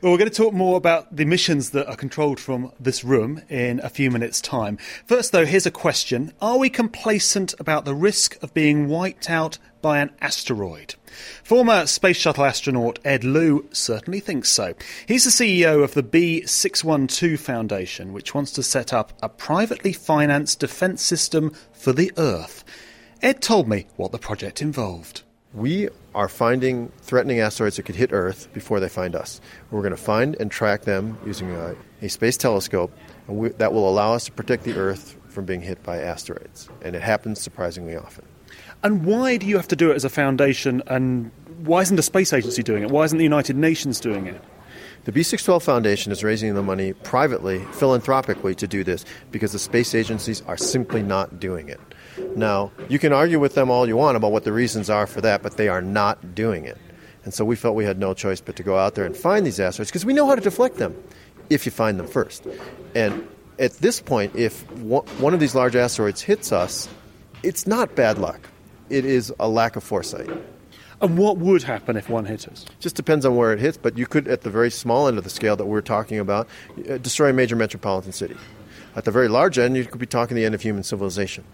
Well, 0.00 0.12
we're 0.12 0.18
going 0.18 0.30
to 0.30 0.36
talk 0.36 0.54
more 0.54 0.76
about 0.76 1.14
the 1.14 1.24
missions 1.24 1.70
that 1.70 1.88
are 1.88 1.96
controlled 1.96 2.40
from 2.40 2.72
this 2.80 3.04
room 3.04 3.42
in 3.48 3.80
a 3.80 3.88
few 3.88 4.10
minutes' 4.10 4.40
time. 4.40 4.78
First, 5.06 5.32
though, 5.32 5.46
here's 5.46 5.66
a 5.66 5.70
question 5.70 6.32
Are 6.40 6.58
we 6.58 6.70
complacent 6.70 7.54
about 7.58 7.84
the 7.84 7.94
risk 7.94 8.42
of 8.42 8.54
being 8.54 8.88
wiped 8.88 9.30
out 9.30 9.58
by 9.82 9.98
an 9.98 10.10
asteroid? 10.20 10.94
Former 11.44 11.86
Space 11.86 12.16
Shuttle 12.16 12.44
astronaut 12.44 12.98
Ed 13.04 13.24
Lu 13.24 13.68
certainly 13.72 14.20
thinks 14.20 14.50
so. 14.50 14.74
He's 15.06 15.24
the 15.24 15.30
CEO 15.30 15.82
of 15.82 15.94
the 15.94 16.02
B612 16.02 17.38
Foundation, 17.38 18.12
which 18.12 18.34
wants 18.34 18.52
to 18.52 18.62
set 18.62 18.92
up 18.92 19.12
a 19.22 19.28
privately 19.28 19.92
financed 19.92 20.60
defence 20.60 21.02
system 21.02 21.52
for 21.72 21.92
the 21.92 22.12
Earth. 22.16 22.64
Ed 23.22 23.40
told 23.40 23.68
me 23.68 23.86
what 23.96 24.12
the 24.12 24.18
project 24.18 24.60
involved. 24.60 25.22
We 25.56 25.88
are 26.14 26.28
finding 26.28 26.92
threatening 27.00 27.40
asteroids 27.40 27.76
that 27.76 27.84
could 27.84 27.96
hit 27.96 28.12
Earth 28.12 28.52
before 28.52 28.78
they 28.78 28.90
find 28.90 29.16
us. 29.16 29.40
We're 29.70 29.80
going 29.80 29.96
to 29.96 29.96
find 29.96 30.36
and 30.38 30.50
track 30.50 30.82
them 30.82 31.16
using 31.24 31.50
a, 31.50 31.74
a 32.02 32.10
space 32.10 32.36
telescope, 32.36 32.92
and 33.26 33.38
we, 33.38 33.48
that 33.48 33.72
will 33.72 33.88
allow 33.88 34.12
us 34.12 34.26
to 34.26 34.32
protect 34.32 34.64
the 34.64 34.74
Earth 34.74 35.16
from 35.28 35.46
being 35.46 35.62
hit 35.62 35.82
by 35.82 35.96
asteroids. 35.96 36.68
And 36.82 36.94
it 36.94 37.00
happens 37.00 37.40
surprisingly 37.40 37.96
often. 37.96 38.26
And 38.82 39.06
why 39.06 39.38
do 39.38 39.46
you 39.46 39.56
have 39.56 39.68
to 39.68 39.76
do 39.76 39.90
it 39.90 39.94
as 39.94 40.04
a 40.04 40.10
foundation? 40.10 40.82
And 40.88 41.30
why 41.64 41.80
isn't 41.80 41.98
a 41.98 42.02
space 42.02 42.34
agency 42.34 42.62
doing 42.62 42.82
it? 42.82 42.90
Why 42.90 43.04
isn't 43.04 43.16
the 43.16 43.24
United 43.24 43.56
Nations 43.56 43.98
doing 43.98 44.26
it? 44.26 44.44
The 45.04 45.12
B612 45.12 45.62
Foundation 45.62 46.12
is 46.12 46.22
raising 46.22 46.54
the 46.54 46.62
money 46.62 46.92
privately, 46.92 47.60
philanthropically, 47.72 48.54
to 48.56 48.66
do 48.66 48.84
this 48.84 49.06
because 49.30 49.52
the 49.52 49.58
space 49.58 49.94
agencies 49.94 50.42
are 50.42 50.58
simply 50.58 51.02
not 51.02 51.40
doing 51.40 51.70
it. 51.70 51.80
Now, 52.34 52.72
you 52.88 52.98
can 52.98 53.12
argue 53.12 53.38
with 53.38 53.54
them 53.54 53.70
all 53.70 53.86
you 53.86 53.96
want 53.96 54.16
about 54.16 54.32
what 54.32 54.44
the 54.44 54.52
reasons 54.52 54.90
are 54.90 55.06
for 55.06 55.20
that, 55.20 55.42
but 55.42 55.56
they 55.56 55.68
are 55.68 55.82
not 55.82 56.34
doing 56.34 56.64
it. 56.64 56.78
And 57.24 57.34
so 57.34 57.44
we 57.44 57.56
felt 57.56 57.74
we 57.74 57.84
had 57.84 57.98
no 57.98 58.14
choice 58.14 58.40
but 58.40 58.56
to 58.56 58.62
go 58.62 58.78
out 58.78 58.94
there 58.94 59.04
and 59.04 59.16
find 59.16 59.44
these 59.44 59.58
asteroids 59.58 59.90
because 59.90 60.04
we 60.04 60.12
know 60.12 60.26
how 60.26 60.34
to 60.34 60.40
deflect 60.40 60.76
them 60.76 60.96
if 61.50 61.66
you 61.66 61.72
find 61.72 61.98
them 61.98 62.06
first. 62.06 62.46
And 62.94 63.26
at 63.58 63.72
this 63.74 64.00
point, 64.00 64.34
if 64.36 64.70
one 64.72 65.34
of 65.34 65.40
these 65.40 65.54
large 65.54 65.74
asteroids 65.76 66.22
hits 66.22 66.52
us, 66.52 66.88
it's 67.42 67.66
not 67.66 67.94
bad 67.94 68.18
luck. 68.18 68.48
It 68.90 69.04
is 69.04 69.32
a 69.40 69.48
lack 69.48 69.76
of 69.76 69.82
foresight. 69.82 70.30
And 71.00 71.18
what 71.18 71.38
would 71.38 71.62
happen 71.62 71.96
if 71.96 72.08
one 72.08 72.24
hit 72.24 72.48
us? 72.48 72.64
Just 72.80 72.96
depends 72.96 73.26
on 73.26 73.36
where 73.36 73.52
it 73.52 73.58
hits, 73.58 73.76
but 73.76 73.98
you 73.98 74.06
could, 74.06 74.28
at 74.28 74.42
the 74.42 74.50
very 74.50 74.70
small 74.70 75.08
end 75.08 75.18
of 75.18 75.24
the 75.24 75.30
scale 75.30 75.56
that 75.56 75.66
we're 75.66 75.82
talking 75.82 76.18
about, 76.18 76.48
uh, 76.88 76.96
destroy 76.98 77.30
a 77.30 77.32
major 77.32 77.56
metropolitan 77.56 78.12
city. 78.12 78.36
At 78.94 79.04
the 79.04 79.10
very 79.10 79.28
large 79.28 79.58
end, 79.58 79.76
you 79.76 79.84
could 79.84 80.00
be 80.00 80.06
talking 80.06 80.36
the 80.36 80.46
end 80.46 80.54
of 80.54 80.62
human 80.62 80.82
civilization. 80.82 81.44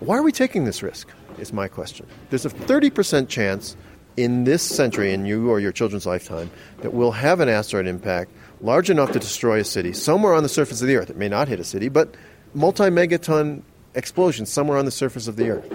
Why 0.00 0.18
are 0.18 0.22
we 0.22 0.32
taking 0.32 0.64
this 0.64 0.82
risk? 0.82 1.08
Is 1.38 1.52
my 1.52 1.66
question. 1.66 2.06
There's 2.30 2.44
a 2.44 2.50
30% 2.50 3.28
chance 3.28 3.76
in 4.16 4.44
this 4.44 4.62
century, 4.62 5.12
in 5.12 5.24
you 5.24 5.50
or 5.50 5.60
your 5.60 5.72
children's 5.72 6.04
lifetime, 6.04 6.50
that 6.80 6.92
we'll 6.92 7.12
have 7.12 7.40
an 7.40 7.48
asteroid 7.48 7.86
impact 7.86 8.30
large 8.60 8.90
enough 8.90 9.12
to 9.12 9.18
destroy 9.18 9.60
a 9.60 9.64
city 9.64 9.92
somewhere 9.92 10.34
on 10.34 10.42
the 10.42 10.48
surface 10.48 10.82
of 10.82 10.88
the 10.88 10.96
Earth. 10.96 11.10
It 11.10 11.16
may 11.16 11.28
not 11.28 11.48
hit 11.48 11.58
a 11.58 11.64
city, 11.64 11.88
but 11.88 12.14
multi 12.54 12.84
megaton 12.84 13.62
explosion 13.94 14.46
somewhere 14.46 14.78
on 14.78 14.84
the 14.84 14.90
surface 14.90 15.28
of 15.28 15.36
the 15.36 15.50
Earth. 15.50 15.74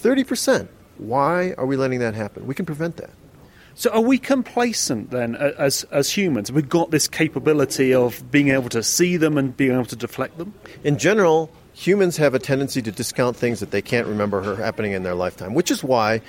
30%. 0.00 0.68
Why 0.98 1.54
are 1.56 1.66
we 1.66 1.76
letting 1.76 2.00
that 2.00 2.14
happen? 2.14 2.46
We 2.46 2.54
can 2.54 2.66
prevent 2.66 2.96
that. 2.96 3.10
So, 3.74 3.90
are 3.90 4.00
we 4.00 4.18
complacent 4.18 5.10
then 5.10 5.36
as, 5.36 5.84
as 5.92 6.10
humans? 6.10 6.50
We've 6.50 6.68
got 6.68 6.90
this 6.90 7.06
capability 7.06 7.94
of 7.94 8.28
being 8.28 8.48
able 8.48 8.68
to 8.70 8.82
see 8.82 9.16
them 9.16 9.38
and 9.38 9.56
being 9.56 9.70
able 9.70 9.84
to 9.84 9.96
deflect 9.96 10.36
them? 10.36 10.52
In 10.82 10.98
general, 10.98 11.52
humans 11.78 12.16
have 12.16 12.34
a 12.34 12.40
tendency 12.40 12.82
to 12.82 12.90
discount 12.90 13.36
things 13.36 13.60
that 13.60 13.70
they 13.70 13.80
can't 13.80 14.08
remember 14.08 14.56
happening 14.56 14.92
in 14.92 15.04
their 15.04 15.14
lifetime, 15.14 15.54
which 15.54 15.70
is 15.70 15.84
why 15.84 16.20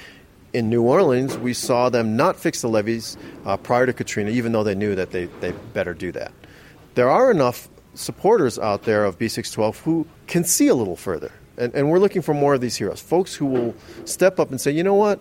in 0.54 0.70
New 0.70 0.84
Orleans 0.84 1.40
we 1.40 1.54
saw 1.56 1.90
them 1.90 2.16
not 2.16 2.36
fix 2.36 2.62
the 2.62 2.70
levees 2.70 3.18
uh, 3.46 3.58
prior 3.58 3.88
to 3.88 3.94
Katrina, 3.94 4.30
even 4.30 4.52
though 4.52 4.64
they 4.64 4.76
knew 4.76 4.94
that 4.94 5.10
they, 5.10 5.26
they 5.40 5.52
better 5.74 5.96
do 5.96 6.12
that. 6.12 6.32
There 6.94 7.10
are 7.10 7.32
enough 7.32 7.68
supporters 7.96 8.60
out 8.60 8.84
there 8.84 9.04
of 9.06 9.18
B612 9.18 9.78
who 9.78 10.06
can 10.28 10.44
see 10.44 10.68
a 10.68 10.76
little 10.76 10.96
further. 10.96 11.32
And, 11.58 11.74
and 11.74 11.90
we're 11.90 12.00
looking 12.00 12.22
for 12.22 12.36
more 12.36 12.54
of 12.54 12.62
these 12.62 12.76
heroes, 12.76 13.02
folks 13.02 13.34
who 13.34 13.48
will 13.48 13.76
step 14.06 14.40
up 14.40 14.52
and 14.52 14.62
say, 14.62 14.70
you 14.70 14.84
know 14.84 14.94
what, 14.94 15.20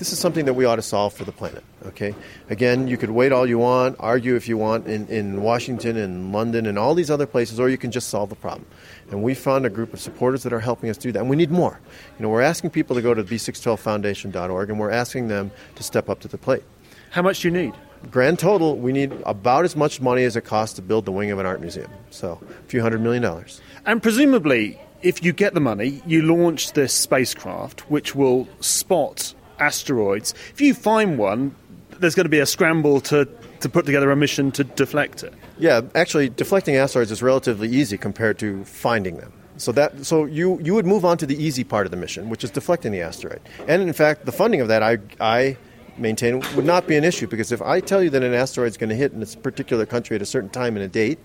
this 0.00 0.14
is 0.14 0.18
something 0.18 0.46
that 0.46 0.54
we 0.54 0.64
ought 0.64 0.76
to 0.76 0.82
solve 0.82 1.12
for 1.12 1.24
the 1.24 1.32
planet. 1.32 1.62
Okay. 1.84 2.14
Again, 2.48 2.88
you 2.88 2.96
could 2.96 3.10
wait 3.10 3.32
all 3.32 3.46
you 3.46 3.58
want, 3.58 3.96
argue 4.00 4.34
if 4.34 4.48
you 4.48 4.56
want 4.56 4.86
in, 4.86 5.06
in 5.08 5.42
Washington 5.42 5.98
and 5.98 6.32
London 6.32 6.64
and 6.64 6.78
all 6.78 6.94
these 6.94 7.10
other 7.10 7.26
places, 7.26 7.60
or 7.60 7.68
you 7.68 7.76
can 7.76 7.90
just 7.90 8.08
solve 8.08 8.30
the 8.30 8.34
problem. 8.34 8.64
And 9.10 9.22
we 9.22 9.34
found 9.34 9.66
a 9.66 9.70
group 9.70 9.92
of 9.92 10.00
supporters 10.00 10.42
that 10.44 10.52
are 10.52 10.60
helping 10.60 10.88
us 10.88 10.96
do 10.96 11.12
that. 11.12 11.18
And 11.18 11.28
we 11.28 11.36
need 11.36 11.50
more. 11.50 11.80
You 12.18 12.22
know, 12.22 12.28
we're 12.28 12.42
asking 12.42 12.70
people 12.70 12.96
to 12.96 13.02
go 13.02 13.12
to 13.14 13.24
b612foundation.org, 13.24 14.70
and 14.70 14.78
we're 14.78 14.90
asking 14.90 15.28
them 15.28 15.50
to 15.74 15.82
step 15.82 16.08
up 16.08 16.20
to 16.20 16.28
the 16.28 16.38
plate. 16.38 16.62
How 17.10 17.22
much 17.22 17.40
do 17.40 17.48
you 17.48 17.52
need? 17.52 17.74
Grand 18.10 18.38
total, 18.38 18.76
we 18.76 18.92
need 18.92 19.12
about 19.26 19.64
as 19.64 19.76
much 19.76 20.00
money 20.00 20.24
as 20.24 20.36
it 20.36 20.42
costs 20.42 20.76
to 20.76 20.82
build 20.82 21.04
the 21.04 21.12
wing 21.12 21.30
of 21.30 21.38
an 21.38 21.44
art 21.44 21.60
museum. 21.60 21.90
So, 22.10 22.40
a 22.40 22.68
few 22.68 22.80
hundred 22.80 23.02
million 23.02 23.22
dollars. 23.22 23.60
And 23.84 24.02
presumably, 24.02 24.80
if 25.02 25.22
you 25.22 25.32
get 25.32 25.54
the 25.54 25.60
money, 25.60 26.02
you 26.06 26.22
launch 26.22 26.72
this 26.72 26.94
spacecraft 26.94 27.90
which 27.90 28.14
will 28.14 28.48
spot 28.60 29.34
asteroids. 29.58 30.34
If 30.52 30.60
you 30.60 30.72
find 30.72 31.18
one, 31.18 31.54
there's 31.98 32.14
going 32.14 32.24
to 32.24 32.30
be 32.30 32.38
a 32.38 32.46
scramble 32.46 33.00
to, 33.02 33.28
to 33.60 33.68
put 33.68 33.86
together 33.86 34.10
a 34.10 34.16
mission 34.16 34.50
to 34.52 34.64
deflect 34.64 35.22
it. 35.22 35.34
Yeah, 35.60 35.82
actually, 35.94 36.30
deflecting 36.30 36.76
asteroids 36.76 37.10
is 37.10 37.22
relatively 37.22 37.68
easy 37.68 37.98
compared 37.98 38.38
to 38.38 38.64
finding 38.64 39.18
them. 39.18 39.32
So 39.58 39.72
that 39.72 40.06
so 40.06 40.24
you 40.24 40.58
you 40.62 40.72
would 40.74 40.86
move 40.86 41.04
on 41.04 41.18
to 41.18 41.26
the 41.26 41.36
easy 41.36 41.64
part 41.64 41.86
of 41.86 41.90
the 41.90 41.98
mission, 41.98 42.30
which 42.30 42.42
is 42.42 42.50
deflecting 42.50 42.92
the 42.92 43.02
asteroid. 43.02 43.40
And 43.68 43.82
in 43.82 43.92
fact, 43.92 44.24
the 44.24 44.32
funding 44.32 44.62
of 44.62 44.68
that 44.68 44.82
I 44.82 44.98
I 45.20 45.58
maintain 45.98 46.40
would 46.56 46.64
not 46.64 46.86
be 46.86 46.96
an 46.96 47.04
issue 47.04 47.26
because 47.26 47.52
if 47.52 47.60
I 47.60 47.80
tell 47.80 48.02
you 48.02 48.08
that 48.10 48.22
an 48.22 48.32
asteroid 48.32 48.68
is 48.68 48.78
going 48.78 48.88
to 48.88 48.96
hit 48.96 49.12
in 49.12 49.22
a 49.22 49.26
particular 49.26 49.84
country 49.84 50.16
at 50.16 50.22
a 50.22 50.26
certain 50.26 50.48
time 50.48 50.76
and 50.76 50.84
a 50.84 50.88
date, 50.88 51.18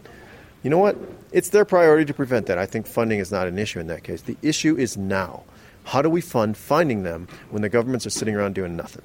you 0.63 0.70
know 0.70 0.80
what? 0.80 0.98
It's 1.32 1.50
their 1.50 1.63
priority 1.63 2.04
to 2.06 2.13
prevent 2.13 2.48
that. 2.48 2.58
I 2.58 2.65
think 2.65 2.88
funding 2.88 3.20
is 3.20 3.32
not 3.32 3.48
an 3.48 3.58
issue 3.58 3.80
in 3.80 3.88
that 3.88 4.04
case. 4.04 4.24
The 4.24 4.38
issue 4.42 4.75
is 4.75 4.98
now. 4.98 5.44
How 5.86 6.01
do 6.01 6.10
we 6.10 6.20
fund 6.20 6.58
finding 6.58 7.04
them 7.04 7.30
when 7.51 7.62
the 7.62 7.70
governments 7.70 8.06
are 8.06 8.10
sitting 8.10 8.36
around 8.36 8.56
doing 8.56 8.75
nothing? 8.75 9.04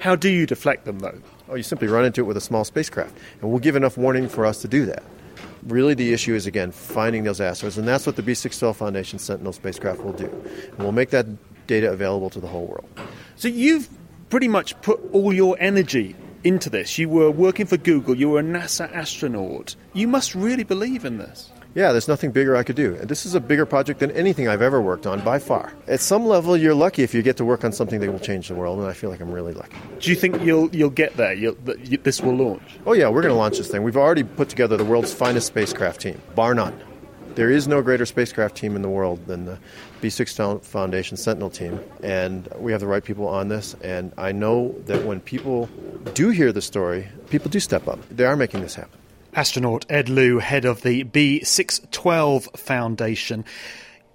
How 0.00 0.14
do 0.14 0.28
you 0.28 0.46
deflect 0.46 0.84
them, 0.84 1.00
though? 1.00 1.20
Oh, 1.48 1.54
you 1.54 1.62
simply 1.62 1.88
run 1.88 2.04
into 2.04 2.20
it 2.20 2.24
with 2.24 2.36
a 2.36 2.40
small 2.40 2.64
spacecraft, 2.64 3.16
and 3.40 3.50
we'll 3.50 3.58
give 3.58 3.76
enough 3.76 3.96
warning 3.96 4.28
for 4.28 4.46
us 4.46 4.62
to 4.62 4.68
do 4.68 4.86
that. 4.86 5.02
Really, 5.64 5.94
the 5.94 6.12
issue 6.12 6.34
is 6.34 6.46
again 6.46 6.70
finding 6.70 7.24
those 7.24 7.40
asteroids, 7.40 7.78
and 7.78 7.88
that's 7.88 8.06
what 8.06 8.16
the 8.16 8.22
B612 8.22 8.76
Foundation 8.76 9.18
Sentinel 9.18 9.52
spacecraft 9.52 10.02
will 10.02 10.12
do. 10.12 10.26
And 10.26 10.78
we'll 10.78 10.92
make 10.92 11.10
that 11.10 11.26
data 11.66 11.90
available 11.90 12.30
to 12.30 12.40
the 12.40 12.46
whole 12.46 12.66
world. 12.66 12.88
So 13.36 13.48
you've 13.48 13.88
pretty 14.30 14.48
much 14.48 14.80
put 14.82 15.00
all 15.12 15.32
your 15.32 15.56
energy 15.58 16.14
into 16.44 16.70
this. 16.70 16.96
You 16.98 17.08
were 17.08 17.30
working 17.30 17.66
for 17.66 17.76
Google. 17.76 18.16
You 18.16 18.30
were 18.30 18.40
a 18.40 18.42
NASA 18.42 18.92
astronaut. 18.94 19.74
You 19.92 20.06
must 20.06 20.34
really 20.34 20.64
believe 20.64 21.04
in 21.04 21.18
this 21.18 21.50
yeah, 21.74 21.92
there's 21.92 22.08
nothing 22.08 22.32
bigger 22.32 22.56
I 22.56 22.62
could 22.62 22.76
do. 22.76 22.96
This 22.96 23.26
is 23.26 23.34
a 23.34 23.40
bigger 23.40 23.66
project 23.66 24.00
than 24.00 24.10
anything 24.12 24.48
I've 24.48 24.62
ever 24.62 24.80
worked 24.80 25.06
on 25.06 25.20
by 25.20 25.38
far. 25.38 25.72
At 25.86 26.00
some 26.00 26.26
level, 26.26 26.56
you're 26.56 26.74
lucky 26.74 27.02
if 27.02 27.14
you 27.14 27.22
get 27.22 27.36
to 27.36 27.44
work 27.44 27.64
on 27.64 27.72
something 27.72 28.00
that 28.00 28.10
will 28.10 28.18
change 28.18 28.48
the 28.48 28.54
world, 28.54 28.78
and 28.78 28.88
I 28.88 28.92
feel 28.92 29.10
like 29.10 29.20
I'm 29.20 29.30
really 29.30 29.52
lucky. 29.52 29.76
Do 30.00 30.10
you 30.10 30.16
think 30.16 30.42
you'll 30.42 30.74
you'll 30.74 30.90
get 30.90 31.16
there? 31.16 31.34
You'll, 31.34 31.56
this 32.02 32.20
will 32.20 32.34
launch? 32.34 32.78
Oh 32.86 32.94
yeah, 32.94 33.08
we're 33.08 33.22
going 33.22 33.34
to 33.34 33.38
launch 33.38 33.58
this 33.58 33.68
thing. 33.68 33.82
We've 33.82 33.96
already 33.96 34.24
put 34.24 34.48
together 34.48 34.76
the 34.76 34.84
world's 34.84 35.12
finest 35.12 35.46
spacecraft 35.46 36.00
team, 36.00 36.20
bar 36.34 36.54
none. 36.54 36.78
There 37.34 37.50
is 37.50 37.68
no 37.68 37.82
greater 37.82 38.04
spacecraft 38.04 38.56
team 38.56 38.74
in 38.74 38.82
the 38.82 38.88
world 38.88 39.24
than 39.26 39.44
the 39.44 39.60
B6 40.02 40.64
Foundation 40.64 41.16
Sentinel 41.16 41.50
team, 41.50 41.78
and 42.02 42.48
we 42.56 42.72
have 42.72 42.80
the 42.80 42.88
right 42.88 43.04
people 43.04 43.28
on 43.28 43.46
this. 43.46 43.74
And 43.82 44.12
I 44.18 44.32
know 44.32 44.74
that 44.86 45.04
when 45.04 45.20
people 45.20 45.68
do 46.14 46.30
hear 46.30 46.50
the 46.50 46.62
story, 46.62 47.08
people 47.30 47.48
do 47.48 47.60
step 47.60 47.86
up. 47.86 48.00
They 48.08 48.24
are 48.24 48.34
making 48.34 48.62
this 48.62 48.74
happen. 48.74 48.98
Astronaut 49.34 49.86
Ed 49.88 50.08
Lu, 50.08 50.38
head 50.38 50.64
of 50.64 50.82
the 50.82 51.04
B612 51.04 52.58
Foundation. 52.58 53.44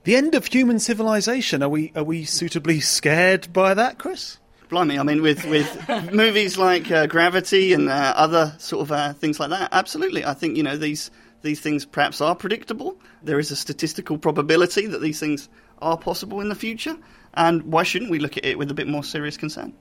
The 0.04 0.16
end 0.16 0.36
of 0.36 0.48
human 0.48 0.80
civilization. 0.80 1.64
Are 1.64 1.70
we 1.70 1.92
are 1.96 2.04
we 2.04 2.26
suitably 2.26 2.80
scared 2.80 3.54
by 3.54 3.74
that, 3.74 4.00
Chris? 4.00 4.38
Blimey, 4.70 4.98
I 4.98 5.04
mean, 5.04 5.22
with, 5.22 5.46
with 5.46 5.88
movies 6.14 6.58
like 6.58 6.90
uh, 6.90 7.06
Gravity 7.06 7.74
and 7.74 7.90
uh, 7.90 8.14
other 8.16 8.56
sort 8.58 8.82
of 8.82 8.92
uh, 8.92 9.14
things 9.14 9.40
like 9.40 9.52
that, 9.52 9.70
absolutely. 9.72 10.26
I 10.26 10.34
think, 10.34 10.58
you 10.58 10.64
know, 10.64 10.78
these, 10.78 11.12
these 11.44 11.60
things 11.60 11.86
perhaps 11.86 12.22
are 12.22 12.36
predictable. 12.36 12.98
There 13.22 13.38
is 13.38 13.52
a 13.52 13.56
statistical 13.56 14.18
probability 14.18 14.88
that 14.88 15.00
these 15.00 15.20
things 15.20 15.48
are 15.80 15.98
possible 15.98 16.42
in 16.42 16.50
the 16.50 16.56
future. 16.56 16.98
And 17.36 17.62
why 17.64 17.84
shouldn't 17.84 18.10
we 18.10 18.18
look 18.18 18.36
at 18.38 18.46
it 18.46 18.58
with 18.58 18.72
a 18.72 18.74
bit 18.74 18.88
more 18.88 19.04
serious 19.04 19.38
concern? 19.38 19.74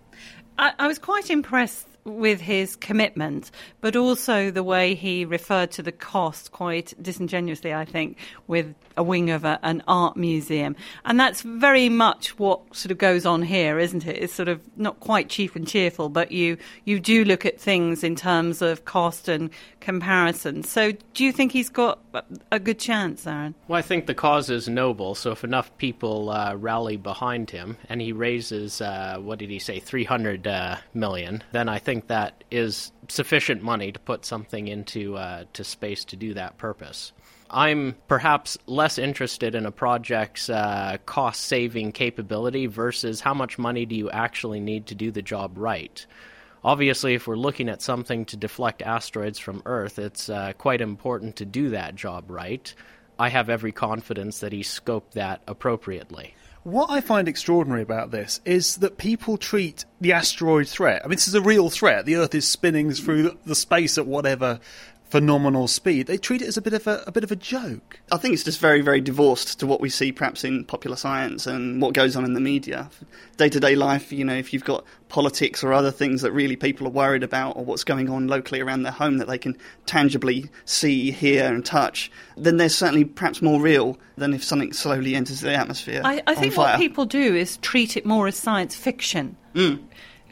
I, 0.58 0.72
I 0.78 0.86
was 0.88 0.98
quite 0.98 1.30
impressed 1.30 1.86
with 2.04 2.40
his 2.40 2.76
commitment, 2.76 3.50
but 3.80 3.96
also 3.96 4.50
the 4.50 4.62
way 4.62 4.94
he 4.94 5.24
referred 5.24 5.70
to 5.72 5.82
the 5.82 5.92
cost 5.92 6.52
quite 6.52 6.94
disingenuously, 7.00 7.72
I 7.72 7.84
think, 7.84 8.18
with 8.46 8.74
a 8.96 9.02
wing 9.02 9.30
of 9.30 9.44
a, 9.44 9.58
an 9.62 9.82
art 9.86 10.16
museum. 10.16 10.76
And 11.04 11.18
that's 11.18 11.42
very 11.42 11.88
much 11.88 12.38
what 12.38 12.60
sort 12.74 12.90
of 12.90 12.98
goes 12.98 13.24
on 13.24 13.42
here, 13.42 13.78
isn't 13.78 14.06
it? 14.06 14.22
It's 14.22 14.34
sort 14.34 14.48
of 14.48 14.60
not 14.76 15.00
quite 15.00 15.28
cheap 15.28 15.56
and 15.56 15.66
cheerful, 15.66 16.08
but 16.08 16.32
you, 16.32 16.56
you 16.84 17.00
do 17.00 17.24
look 17.24 17.46
at 17.46 17.60
things 17.60 18.04
in 18.04 18.16
terms 18.16 18.62
of 18.62 18.84
cost 18.84 19.28
and 19.28 19.50
comparison. 19.80 20.62
So 20.62 20.92
do 21.14 21.24
you 21.24 21.32
think 21.32 21.52
he's 21.52 21.70
got 21.70 21.98
a 22.50 22.60
good 22.60 22.78
chance, 22.78 23.26
Aaron? 23.26 23.54
Well, 23.68 23.78
I 23.78 23.82
think 23.82 24.06
the 24.06 24.14
cause 24.14 24.50
is 24.50 24.68
noble. 24.68 25.14
So 25.14 25.32
if 25.32 25.44
enough 25.44 25.76
people 25.78 26.30
uh, 26.30 26.54
rally 26.54 26.96
behind 26.96 27.50
him 27.50 27.76
and 27.88 28.00
he 28.00 28.12
raises, 28.12 28.80
uh, 28.80 29.18
what 29.20 29.38
did 29.38 29.50
he 29.50 29.58
say, 29.58 29.80
300 29.80 30.46
uh, 30.46 30.76
million, 30.94 31.42
then 31.52 31.68
I 31.68 31.78
think 31.92 32.06
that 32.06 32.42
is 32.50 32.90
sufficient 33.08 33.62
money 33.62 33.92
to 33.92 34.00
put 34.00 34.24
something 34.24 34.66
into 34.66 35.14
uh, 35.14 35.44
to 35.52 35.62
space 35.62 36.06
to 36.06 36.16
do 36.16 36.32
that 36.32 36.56
purpose. 36.56 37.12
I'm 37.50 37.96
perhaps 38.08 38.56
less 38.66 38.96
interested 38.96 39.54
in 39.54 39.66
a 39.66 39.70
project's 39.70 40.48
uh, 40.48 40.96
cost 41.04 41.42
saving 41.42 41.92
capability 41.92 42.64
versus 42.64 43.20
how 43.20 43.34
much 43.34 43.58
money 43.58 43.84
do 43.84 43.94
you 43.94 44.08
actually 44.08 44.58
need 44.58 44.86
to 44.86 44.94
do 44.94 45.10
the 45.10 45.20
job 45.20 45.58
right. 45.58 46.06
Obviously, 46.64 47.12
if 47.12 47.26
we're 47.26 47.36
looking 47.36 47.68
at 47.68 47.82
something 47.82 48.24
to 48.24 48.38
deflect 48.38 48.80
asteroids 48.80 49.38
from 49.38 49.60
Earth, 49.66 49.98
it's 49.98 50.30
uh, 50.30 50.54
quite 50.56 50.80
important 50.80 51.36
to 51.36 51.44
do 51.44 51.70
that 51.70 51.94
job 51.94 52.30
right. 52.30 52.74
I 53.18 53.28
have 53.28 53.50
every 53.50 53.72
confidence 53.72 54.40
that 54.40 54.52
he 54.52 54.62
scoped 54.62 55.12
that 55.12 55.42
appropriately. 55.46 56.34
What 56.64 56.90
I 56.90 57.00
find 57.00 57.26
extraordinary 57.26 57.82
about 57.82 58.12
this 58.12 58.40
is 58.44 58.76
that 58.76 58.96
people 58.96 59.36
treat 59.36 59.84
the 60.00 60.12
asteroid 60.12 60.68
threat. 60.68 61.02
I 61.04 61.08
mean, 61.08 61.16
this 61.16 61.26
is 61.26 61.34
a 61.34 61.42
real 61.42 61.70
threat. 61.70 62.06
The 62.06 62.14
Earth 62.14 62.36
is 62.36 62.46
spinning 62.46 62.92
through 62.92 63.36
the 63.44 63.56
space 63.56 63.98
at 63.98 64.06
whatever 64.06 64.60
phenomenal 65.12 65.68
speed. 65.68 66.06
They 66.06 66.16
treat 66.16 66.40
it 66.40 66.48
as 66.48 66.56
a 66.56 66.62
bit 66.62 66.72
of 66.72 66.86
a, 66.86 67.04
a 67.06 67.12
bit 67.12 67.22
of 67.22 67.30
a 67.30 67.36
joke. 67.36 68.00
I 68.10 68.16
think 68.16 68.32
it's 68.32 68.44
just 68.44 68.58
very, 68.58 68.80
very 68.80 69.02
divorced 69.02 69.60
to 69.60 69.66
what 69.66 69.78
we 69.78 69.90
see 69.90 70.10
perhaps 70.10 70.42
in 70.42 70.64
popular 70.64 70.96
science 70.96 71.46
and 71.46 71.82
what 71.82 71.92
goes 71.92 72.16
on 72.16 72.24
in 72.24 72.32
the 72.32 72.40
media. 72.40 72.88
Day 73.36 73.50
to 73.50 73.60
day 73.60 73.74
life, 73.76 74.10
you 74.10 74.24
know, 74.24 74.34
if 74.34 74.54
you've 74.54 74.64
got 74.64 74.86
politics 75.10 75.62
or 75.62 75.74
other 75.74 75.90
things 75.90 76.22
that 76.22 76.32
really 76.32 76.56
people 76.56 76.86
are 76.86 76.90
worried 76.90 77.22
about 77.22 77.58
or 77.58 77.64
what's 77.66 77.84
going 77.84 78.08
on 78.08 78.26
locally 78.26 78.62
around 78.62 78.84
their 78.84 78.92
home 78.92 79.18
that 79.18 79.28
they 79.28 79.36
can 79.36 79.54
tangibly 79.84 80.48
see, 80.64 81.10
hear, 81.10 81.44
and 81.52 81.66
touch, 81.66 82.10
then 82.38 82.56
they're 82.56 82.70
certainly 82.70 83.04
perhaps 83.04 83.42
more 83.42 83.60
real 83.60 83.98
than 84.16 84.32
if 84.32 84.42
something 84.42 84.72
slowly 84.72 85.14
enters 85.14 85.40
the 85.40 85.54
atmosphere. 85.54 86.00
I, 86.02 86.22
I 86.26 86.34
think 86.34 86.56
what 86.56 86.78
people 86.78 87.04
do 87.04 87.36
is 87.36 87.58
treat 87.58 87.98
it 87.98 88.06
more 88.06 88.28
as 88.28 88.36
science 88.36 88.74
fiction. 88.74 89.36
Mm. 89.54 89.82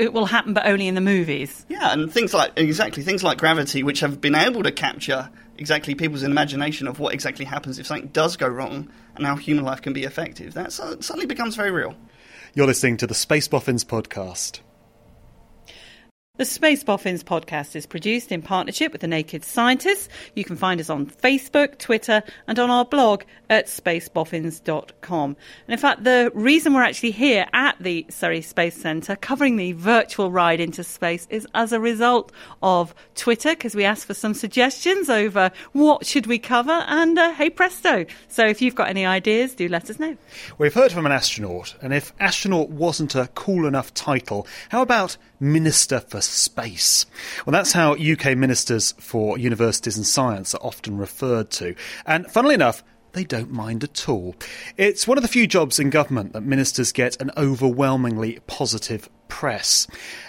It 0.00 0.14
will 0.14 0.25
happen, 0.25 0.54
but 0.54 0.66
only 0.66 0.88
in 0.88 0.95
the 0.95 1.02
movies. 1.02 1.66
Yeah, 1.69 1.92
and 1.92 2.11
things 2.11 2.33
like 2.33 2.52
exactly 2.57 3.02
things 3.02 3.23
like 3.23 3.37
gravity, 3.37 3.83
which 3.83 4.00
have 4.00 4.21
been 4.21 4.35
able 4.35 4.62
to 4.62 4.73
capture 4.73 5.28
exactly 5.59 5.95
people's 5.95 6.23
imagination 6.23 6.88
of 6.88 6.99
what 6.99 7.12
exactly 7.12 7.45
happens 7.45 7.78
if 7.78 7.87
something 7.87 8.09
does 8.09 8.38
go 8.38 8.49
wrong 8.49 8.90
and 9.14 9.26
how 9.26 9.37
human 9.37 9.62
life 9.62 9.83
can 9.83 9.92
be 9.92 10.04
effective. 10.04 10.54
That 10.54 10.73
suddenly 10.73 11.26
becomes 11.26 11.54
very 11.54 11.71
real. 11.71 11.95
You're 12.54 12.66
listening 12.66 12.97
to 12.97 13.07
the 13.07 13.14
Space 13.14 13.47
Boffins 13.47 13.85
podcast. 13.85 14.61
The 16.40 16.47
Space 16.47 16.82
Boffins 16.82 17.23
podcast 17.23 17.76
is 17.76 17.85
produced 17.85 18.32
in 18.32 18.40
partnership 18.40 18.92
with 18.92 19.02
the 19.02 19.06
Naked 19.06 19.44
Scientists. 19.44 20.09
You 20.35 20.42
can 20.42 20.56
find 20.56 20.80
us 20.80 20.88
on 20.88 21.04
Facebook, 21.04 21.76
Twitter, 21.76 22.23
and 22.47 22.59
on 22.59 22.70
our 22.70 22.87
blog 22.87 23.25
at 23.50 23.66
spaceboffins.com. 23.66 25.37
And 25.66 25.73
in 25.75 25.78
fact, 25.78 26.04
the 26.04 26.32
reason 26.32 26.73
we're 26.73 26.82
actually 26.82 27.11
here 27.11 27.44
at 27.52 27.76
the 27.78 28.06
Surrey 28.09 28.40
Space 28.40 28.75
Centre 28.75 29.16
covering 29.16 29.56
the 29.56 29.73
virtual 29.73 30.30
ride 30.30 30.61
into 30.61 30.82
space 30.82 31.26
is 31.28 31.47
as 31.54 31.75
a 31.75 31.78
result 31.78 32.32
of 32.62 32.94
Twitter, 33.14 33.50
because 33.50 33.75
we 33.75 33.85
asked 33.85 34.06
for 34.06 34.14
some 34.14 34.32
suggestions 34.32 35.11
over 35.11 35.50
what 35.73 36.06
should 36.06 36.26
we 36.26 36.38
cover, 36.38 36.73
and 36.87 37.18
uh, 37.18 37.35
hey 37.35 37.50
presto. 37.50 38.06
So 38.28 38.47
if 38.47 38.62
you've 38.62 38.75
got 38.75 38.88
any 38.88 39.04
ideas, 39.04 39.54
do 39.54 39.68
let 39.68 39.90
us 39.90 39.99
know. 39.99 40.16
We've 40.56 40.73
heard 40.73 40.90
from 40.90 41.04
an 41.04 41.12
astronaut, 41.12 41.75
and 41.82 41.92
if 41.92 42.14
astronaut 42.18 42.70
wasn't 42.70 43.14
a 43.14 43.28
cool 43.35 43.66
enough 43.66 43.92
title, 43.92 44.47
how 44.70 44.80
about 44.80 45.18
Minister 45.40 46.00
for 46.00 46.20
Space. 46.20 47.06
Well, 47.44 47.52
that's 47.52 47.73
how 47.73 47.94
UK 47.94 48.37
ministers 48.37 48.92
for 48.99 49.38
universities 49.38 49.97
and 49.97 50.06
science 50.06 50.54
are 50.54 50.62
often 50.62 50.99
referred 50.99 51.50
to. 51.52 51.75
And 52.06 52.30
funnily 52.30 52.54
enough, 52.54 52.85
they 53.12 53.25
don't 53.25 53.50
mind 53.50 53.82
at 53.82 54.09
all. 54.09 54.37
It's 54.76 55.09
one 55.09 55.18
of 55.18 55.23
the 55.23 55.28
few 55.28 55.47
jobs 55.47 55.80
in 55.80 55.90
government 55.90 56.32
that 56.32 56.42
ministers 56.42 56.92
get 56.92 57.20
an 57.20 57.30
overwhelmingly 57.37 58.38
positive 58.47 59.09
press. 59.30 59.87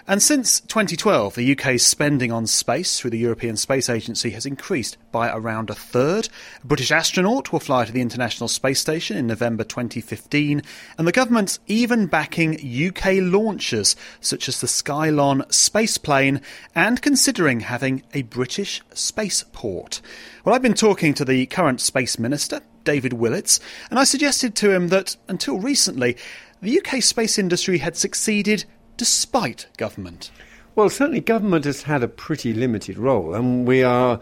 And 0.08 0.24
since 0.24 0.62
2012, 0.62 1.36
the 1.36 1.51
UK's 1.51 1.86
spending 1.86 2.31
on 2.31 2.48
space 2.48 3.00
through 3.00 3.12
the 3.12 3.17
European 3.17 3.58
Space 3.58 3.89
Agency 3.89 4.29
has 4.31 4.46
increased 4.46 4.98
by 5.12 5.29
around 5.31 5.70
a 5.70 5.75
third. 5.75 6.29
A 6.63 6.67
British 6.67 6.91
astronaut 6.91 7.51
will 7.51 7.60
fly 7.60 7.86
to 7.86 7.91
the 7.91 8.01
International 8.01 8.48
Space 8.48 8.79
Station 8.79 9.17
in 9.17 9.27
November 9.27 9.63
2015, 9.63 10.62
and 10.98 11.08
the 11.08 11.12
government's 11.12 11.60
even 11.67 12.08
backing 12.08 12.55
UK 12.55 13.15
launches 13.17 13.96
such 14.20 14.48
as 14.48 14.62
the 14.62 14.67
Skylon 14.67 15.46
spaceplane 15.48 16.41
and 16.74 17.01
considering 17.01 17.62
having 17.62 18.03
a 18.13 18.22
British 18.24 18.81
spaceport. 18.93 20.01
Well, 20.46 20.55
I've 20.55 20.62
been 20.62 20.74
talking 20.74 21.13
to 21.15 21.25
the 21.25 21.46
current 21.48 21.81
Space 21.81 22.17
Minister, 22.17 22.62
David 22.84 23.13
Willetts, 23.13 23.60
and 23.89 24.00
I 24.00 24.03
suggested 24.03 24.55
to 24.55 24.72
him 24.72 24.88
that 24.89 25.15
until 25.27 25.60
recently, 25.60 26.17
the 26.62 26.79
UK 26.79 27.01
space 27.01 27.39
industry 27.39 27.79
had 27.79 27.98
succeeded 27.98 28.65
despite 29.01 29.65
government? 29.77 30.29
Well, 30.75 30.88
certainly 30.88 31.22
government 31.22 31.65
has 31.65 31.81
had 31.81 32.03
a 32.03 32.08
pretty 32.08 32.53
limited 32.53 33.00
role, 33.00 33.34
and 33.34 33.67
we 33.67 33.81
are 33.81 34.20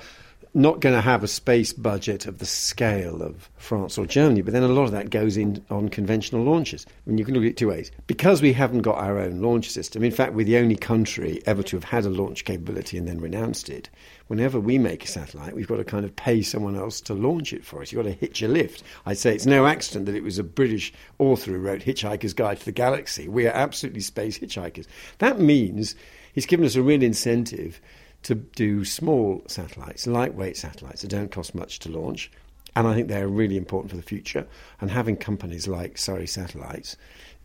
not 0.54 0.80
going 0.80 0.96
to 0.96 1.02
have 1.02 1.24
a 1.24 1.28
space 1.28 1.74
budget 1.74 2.26
of 2.26 2.40
the 2.40 2.46
scale 2.46 3.22
of 3.22 3.50
France 3.58 3.98
or 3.98 4.06
Germany, 4.06 4.42
but 4.42 4.54
then 4.54 4.64
a 4.64 4.68
lot 4.68 4.84
of 4.84 4.92
that 4.92 5.10
goes 5.10 5.38
in 5.38 5.64
on 5.70 5.90
conventional 5.90 6.44
launches. 6.44 6.86
I 6.88 7.10
mean, 7.10 7.18
you 7.18 7.26
can 7.26 7.34
look 7.36 7.44
at 7.44 7.50
it 7.50 7.58
two 7.58 7.70
ways. 7.70 7.92
Because 8.08 8.42
we 8.42 8.54
haven't 8.54 8.82
got 8.82 8.98
our 8.98 9.20
own 9.20 9.42
launch 9.42 9.70
system, 9.70 10.04
in 10.04 10.12
fact, 10.12 10.34
we're 10.34 10.46
the 10.46 10.58
only 10.58 10.76
country 10.76 11.42
ever 11.46 11.64
to 11.64 11.76
have 11.76 11.84
had 11.84 12.06
a 12.06 12.10
launch 12.10 12.46
capability 12.46 12.98
and 12.98 13.08
then 13.08 13.22
renounced 13.22 13.70
it 13.70 13.90
whenever 14.30 14.60
we 14.60 14.78
make 14.78 15.04
a 15.04 15.08
satellite, 15.08 15.56
we've 15.56 15.68
got 15.68 15.78
to 15.78 15.84
kind 15.84 16.06
of 16.06 16.16
pay 16.16 16.42
someone 16.44 16.76
else 16.76 17.02
to 17.02 17.16
launch 17.16 17.52
it 17.52 17.66
for 17.66 17.82
us. 17.82 17.92
You've 17.92 18.04
got 18.04 18.10
to 18.10 18.16
hitch 18.16 18.44
a 18.44 18.48
lift. 18.48 18.84
I'd 19.06 19.18
say 19.18 19.34
it's 19.34 19.48
no 19.48 19.66
accident 19.66 20.06
that 20.06 20.16
it 20.16 20.24
was 20.24 20.38
a 20.38 20.44
British 20.44 20.94
author 21.18 21.52
who 21.52 21.58
wrote 21.58 21.82
Hitchhiker's 21.82 22.36
Guide 22.36 22.60
to 22.60 22.66
the 22.66 22.72
Galaxy. 22.72 23.28
We 23.28 23.48
are 23.48 23.52
absolutely 23.52 24.02
space 24.02 24.38
hitchhikers. 24.38 24.86
That 25.18 25.40
means 25.40 25.96
he's 26.32 26.46
given 26.46 26.66
us 26.66 26.76
a 26.76 26.84
real 26.84 27.02
incentive 27.02 27.82
to 28.24 28.36
do 28.36 28.84
small 28.86 29.42
satellites, 29.48 30.08
lightweight 30.08 30.58
satellites 30.58 31.02
that 31.02 31.10
don't 31.10 31.32
cost 31.32 31.56
much 31.56 31.80
to 31.80 31.90
launch. 31.90 32.32
And 32.76 32.88
I 32.88 32.94
think 32.94 33.08
they're 33.08 33.28
really 33.28 33.58
important 33.58 33.90
for 33.90 33.98
the 33.98 34.04
future. 34.04 34.48
And 34.80 34.92
having 34.92 35.18
companies 35.18 35.68
like 35.68 35.98
Surrey 35.98 36.28
Satellites 36.28 36.96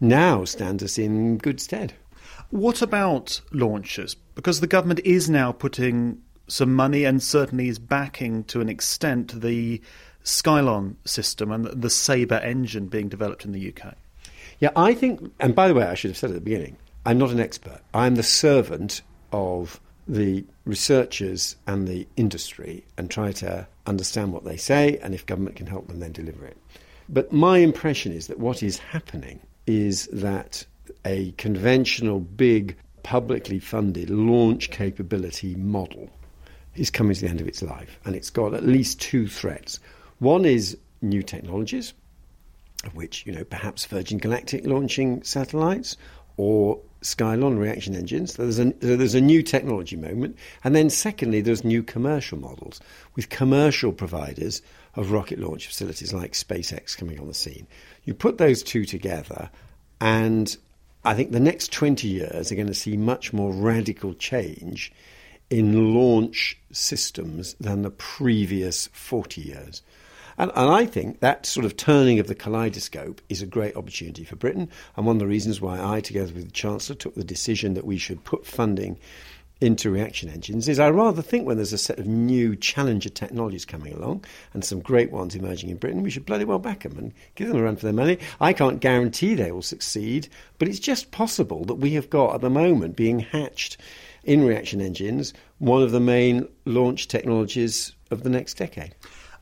now 0.00 0.44
stand 0.44 0.82
us 0.82 0.98
in 0.98 1.38
good 1.38 1.60
stead. 1.60 1.94
What 2.50 2.82
about 2.82 3.40
launches? 3.52 4.14
Because 4.34 4.60
the 4.60 4.66
government 4.66 5.00
is 5.04 5.30
now 5.30 5.52
putting 5.52 6.20
some 6.46 6.74
money 6.74 7.04
and 7.04 7.22
certainly 7.22 7.68
is 7.68 7.78
backing 7.78 8.44
to 8.44 8.60
an 8.60 8.68
extent 8.68 9.40
the 9.40 9.80
Skylon 10.24 10.96
system 11.06 11.50
and 11.52 11.66
the 11.66 11.90
Sabre 11.90 12.40
engine 12.40 12.88
being 12.88 13.08
developed 13.08 13.44
in 13.44 13.52
the 13.52 13.72
UK. 13.74 13.94
Yeah, 14.60 14.70
I 14.76 14.94
think, 14.94 15.32
and 15.40 15.54
by 15.54 15.68
the 15.68 15.74
way, 15.74 15.84
I 15.84 15.94
should 15.94 16.10
have 16.10 16.18
said 16.18 16.30
at 16.30 16.34
the 16.34 16.40
beginning, 16.40 16.76
I'm 17.06 17.18
not 17.18 17.30
an 17.30 17.40
expert. 17.40 17.80
I'm 17.92 18.14
the 18.14 18.22
servant 18.22 19.02
of 19.32 19.80
the 20.06 20.44
researchers 20.64 21.56
and 21.66 21.88
the 21.88 22.06
industry 22.16 22.84
and 22.96 23.10
try 23.10 23.32
to 23.32 23.66
understand 23.86 24.32
what 24.32 24.44
they 24.44 24.56
say, 24.56 24.98
and 25.02 25.14
if 25.14 25.26
government 25.26 25.56
can 25.56 25.66
help 25.66 25.88
them, 25.88 26.00
then 26.00 26.12
deliver 26.12 26.46
it. 26.46 26.56
But 27.08 27.32
my 27.32 27.58
impression 27.58 28.12
is 28.12 28.26
that 28.28 28.38
what 28.38 28.62
is 28.62 28.78
happening 28.78 29.40
is 29.66 30.08
that 30.12 30.64
a 31.04 31.32
conventional, 31.32 32.20
big, 32.20 32.76
publicly 33.02 33.58
funded 33.58 34.10
launch 34.10 34.70
capability 34.70 35.54
model 35.54 36.10
is 36.74 36.90
coming 36.90 37.14
to 37.14 37.20
the 37.20 37.28
end 37.28 37.40
of 37.40 37.48
its 37.48 37.62
life, 37.62 37.98
and 38.04 38.16
it's 38.16 38.30
got 38.30 38.54
at 38.54 38.64
least 38.64 39.00
two 39.00 39.28
threats. 39.28 39.78
One 40.18 40.44
is 40.44 40.76
new 41.02 41.22
technologies, 41.22 41.92
of 42.84 42.94
which 42.94 43.24
you 43.26 43.32
know 43.32 43.44
perhaps 43.44 43.84
Virgin 43.84 44.18
Galactic 44.18 44.66
launching 44.66 45.22
satellites 45.22 45.96
or 46.36 46.80
Skylon 47.04 47.58
reaction 47.58 47.94
engines. 47.94 48.34
There's, 48.34 48.58
a, 48.58 48.72
there's 48.80 49.14
a 49.14 49.20
new 49.20 49.42
technology 49.42 49.94
moment. 49.94 50.38
And 50.64 50.74
then, 50.74 50.88
secondly, 50.88 51.42
there's 51.42 51.62
new 51.62 51.82
commercial 51.82 52.38
models 52.38 52.80
with 53.14 53.28
commercial 53.28 53.92
providers 53.92 54.62
of 54.94 55.12
rocket 55.12 55.38
launch 55.38 55.66
facilities 55.66 56.14
like 56.14 56.32
SpaceX 56.32 56.96
coming 56.96 57.20
on 57.20 57.28
the 57.28 57.34
scene. 57.34 57.66
You 58.04 58.14
put 58.14 58.38
those 58.38 58.62
two 58.62 58.86
together, 58.86 59.50
and 60.00 60.56
I 61.04 61.14
think 61.14 61.32
the 61.32 61.40
next 61.40 61.72
20 61.72 62.08
years 62.08 62.50
are 62.50 62.54
going 62.56 62.68
to 62.68 62.74
see 62.74 62.96
much 62.96 63.34
more 63.34 63.52
radical 63.52 64.14
change 64.14 64.90
in 65.50 65.94
launch 65.94 66.58
systems 66.72 67.54
than 67.60 67.82
the 67.82 67.90
previous 67.90 68.86
40 68.88 69.42
years. 69.42 69.82
And, 70.38 70.50
and, 70.54 70.70
I 70.70 70.86
think 70.86 71.20
that 71.20 71.46
sort 71.46 71.64
of 71.64 71.76
turning 71.76 72.18
of 72.18 72.26
the 72.26 72.34
kaleidoscope 72.34 73.20
is 73.28 73.42
a 73.42 73.46
great 73.46 73.76
opportunity 73.76 74.24
for 74.24 74.36
Britain. 74.36 74.68
And 74.96 75.06
one 75.06 75.16
of 75.16 75.20
the 75.20 75.26
reasons 75.26 75.60
why 75.60 75.80
I, 75.80 76.00
together 76.00 76.32
with 76.32 76.46
the 76.46 76.52
Chancellor, 76.52 76.96
took 76.96 77.14
the 77.14 77.24
decision 77.24 77.74
that 77.74 77.84
we 77.84 77.98
should 77.98 78.24
put 78.24 78.46
funding 78.46 78.98
into 79.60 79.88
reaction 79.90 80.28
engines 80.28 80.68
is 80.68 80.78
I 80.78 80.90
rather 80.90 81.22
think 81.22 81.46
when 81.46 81.56
there's 81.56 81.72
a 81.72 81.78
set 81.78 81.98
of 81.98 82.06
new 82.06 82.56
challenger 82.56 83.08
technologies 83.08 83.64
coming 83.64 83.94
along 83.94 84.24
and 84.52 84.64
some 84.64 84.80
great 84.80 85.10
ones 85.10 85.34
emerging 85.34 85.70
in 85.70 85.76
Britain, 85.76 86.02
we 86.02 86.10
should 86.10 86.26
bloody 86.26 86.44
well 86.44 86.58
back 86.58 86.82
them 86.82 86.98
and 86.98 87.12
give 87.34 87.48
them 87.48 87.56
a 87.56 87.62
run 87.62 87.76
for 87.76 87.86
their 87.86 87.92
money. 87.92 88.18
I 88.40 88.52
can't 88.52 88.80
guarantee 88.80 89.34
they 89.34 89.52
will 89.52 89.62
succeed, 89.62 90.28
but 90.58 90.68
it's 90.68 90.80
just 90.80 91.12
possible 91.12 91.64
that 91.66 91.76
we 91.76 91.92
have 91.94 92.10
got 92.10 92.34
at 92.34 92.40
the 92.40 92.50
moment 92.50 92.96
being 92.96 93.20
hatched 93.20 93.78
in 94.24 94.44
reaction 94.44 94.80
engines 94.80 95.32
one 95.58 95.82
of 95.82 95.92
the 95.92 96.00
main 96.00 96.48
launch 96.64 97.08
technologies 97.08 97.94
of 98.10 98.22
the 98.22 98.30
next 98.30 98.54
decade. 98.54 98.94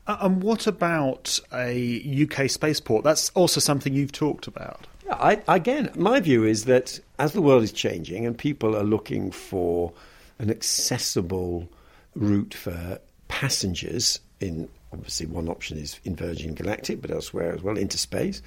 Uh, 0.05 0.17
and 0.21 0.43
what 0.43 0.67
about 0.67 1.39
a 1.53 2.23
UK 2.23 2.49
spaceport? 2.49 3.03
That's 3.03 3.29
also 3.31 3.59
something 3.59 3.93
you've 3.93 4.11
talked 4.11 4.47
about. 4.47 4.87
I, 5.09 5.41
again, 5.47 5.91
my 5.95 6.19
view 6.19 6.43
is 6.43 6.65
that 6.65 6.99
as 7.19 7.33
the 7.33 7.41
world 7.41 7.63
is 7.63 7.71
changing 7.71 8.25
and 8.25 8.37
people 8.37 8.75
are 8.75 8.83
looking 8.83 9.31
for 9.31 9.93
an 10.39 10.49
accessible 10.49 11.69
route 12.15 12.53
for 12.53 12.99
passengers, 13.27 14.19
in 14.39 14.67
obviously 14.91 15.25
one 15.27 15.47
option 15.47 15.77
is 15.77 15.99
in 16.03 16.15
Virgin 16.15 16.53
Galactic, 16.53 17.01
but 17.01 17.11
elsewhere 17.11 17.53
as 17.53 17.61
well, 17.61 17.77
into 17.77 17.97
space. 17.97 18.41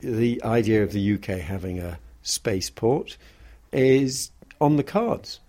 The 0.00 0.42
idea 0.44 0.82
of 0.82 0.92
the 0.92 1.14
UK 1.14 1.40
having 1.40 1.78
a 1.78 1.98
spaceport 2.22 3.16
is 3.72 4.30
on 4.60 4.76
the 4.76 4.82
cards 4.82 5.40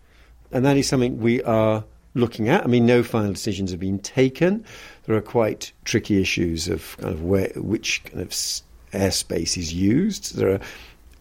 and 0.52 0.65
that 0.65 0.78
is 0.78 0.88
something 0.88 1.19
we 1.19 1.41
are 1.43 1.84
looking 2.13 2.50
at. 2.50 2.63
I 2.63 2.67
mean, 2.67 2.86
no 2.86 3.04
final 3.04 3.34
decisions 3.34 3.72
have 3.72 3.80
been 3.80 4.00
taken. 4.00 4.65
There 5.06 5.15
are 5.15 5.22
quite 5.22 5.72
tricky 5.86 6.22
issues 6.22 6.67
of 6.67 6.98
kind 6.98 7.13
of 7.13 7.24
where 7.24 7.52
which 7.56 8.04
kind 8.06 8.22
of 8.22 8.30
airspace 8.30 9.58
is 9.58 9.74
used. 9.74 10.36
There 10.36 10.52
are 10.52 10.60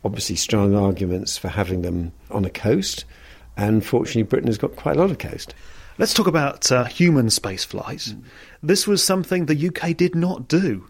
obviously 0.04 0.36
strong 0.36 0.74
arguments 0.74 1.36
for 1.36 1.48
having 1.48 1.82
them 1.82 2.12
on 2.30 2.44
a 2.44 2.50
coast, 2.50 3.04
and 3.56 3.84
fortunately, 3.84 4.22
Britain 4.22 4.48
has 4.48 4.58
got 4.58 4.76
quite 4.76 4.96
a 4.96 5.00
lot 5.00 5.10
of 5.10 5.18
coast. 5.18 5.54
Let's 5.98 6.14
talk 6.14 6.28
about 6.28 6.70
uh, 6.70 6.84
human 6.84 7.28
space 7.28 7.64
flight. 7.64 7.98
Mm. 7.98 8.22
This 8.62 8.86
was 8.86 9.02
something 9.02 9.46
the 9.46 9.68
UK 9.68 9.96
did 9.96 10.14
not 10.14 10.46
do 10.46 10.88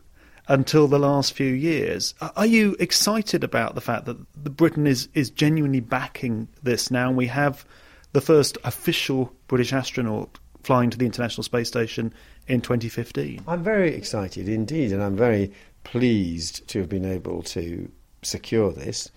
until 0.48 0.86
the 0.86 0.98
last 0.98 1.32
few 1.32 1.52
years. 1.52 2.14
Are 2.20 2.46
you 2.46 2.76
excited 2.78 3.42
about 3.42 3.74
the 3.74 3.80
fact 3.80 4.04
that 4.04 4.18
the 4.42 4.50
Britain 4.50 4.86
is, 4.86 5.08
is 5.14 5.30
genuinely 5.30 5.80
backing 5.80 6.48
this 6.62 6.90
now? 6.90 7.08
And 7.08 7.16
we 7.16 7.26
have 7.26 7.64
the 8.12 8.20
first 8.20 8.58
official 8.64 9.32
British 9.48 9.72
astronaut 9.72 10.38
flying 10.62 10.90
to 10.90 10.98
the 10.98 11.06
International 11.06 11.42
Space 11.42 11.68
Station 11.68 12.12
in 12.46 12.60
2015. 12.60 13.42
I'm 13.46 13.62
very 13.62 13.94
excited 13.94 14.48
indeed, 14.48 14.92
and 14.92 15.02
I'm 15.02 15.16
very 15.16 15.52
pleased 15.84 16.66
to 16.68 16.80
have 16.80 16.88
been 16.88 17.04
able 17.04 17.42
to 17.44 17.90
secure 18.22 18.72
this. 18.72 19.10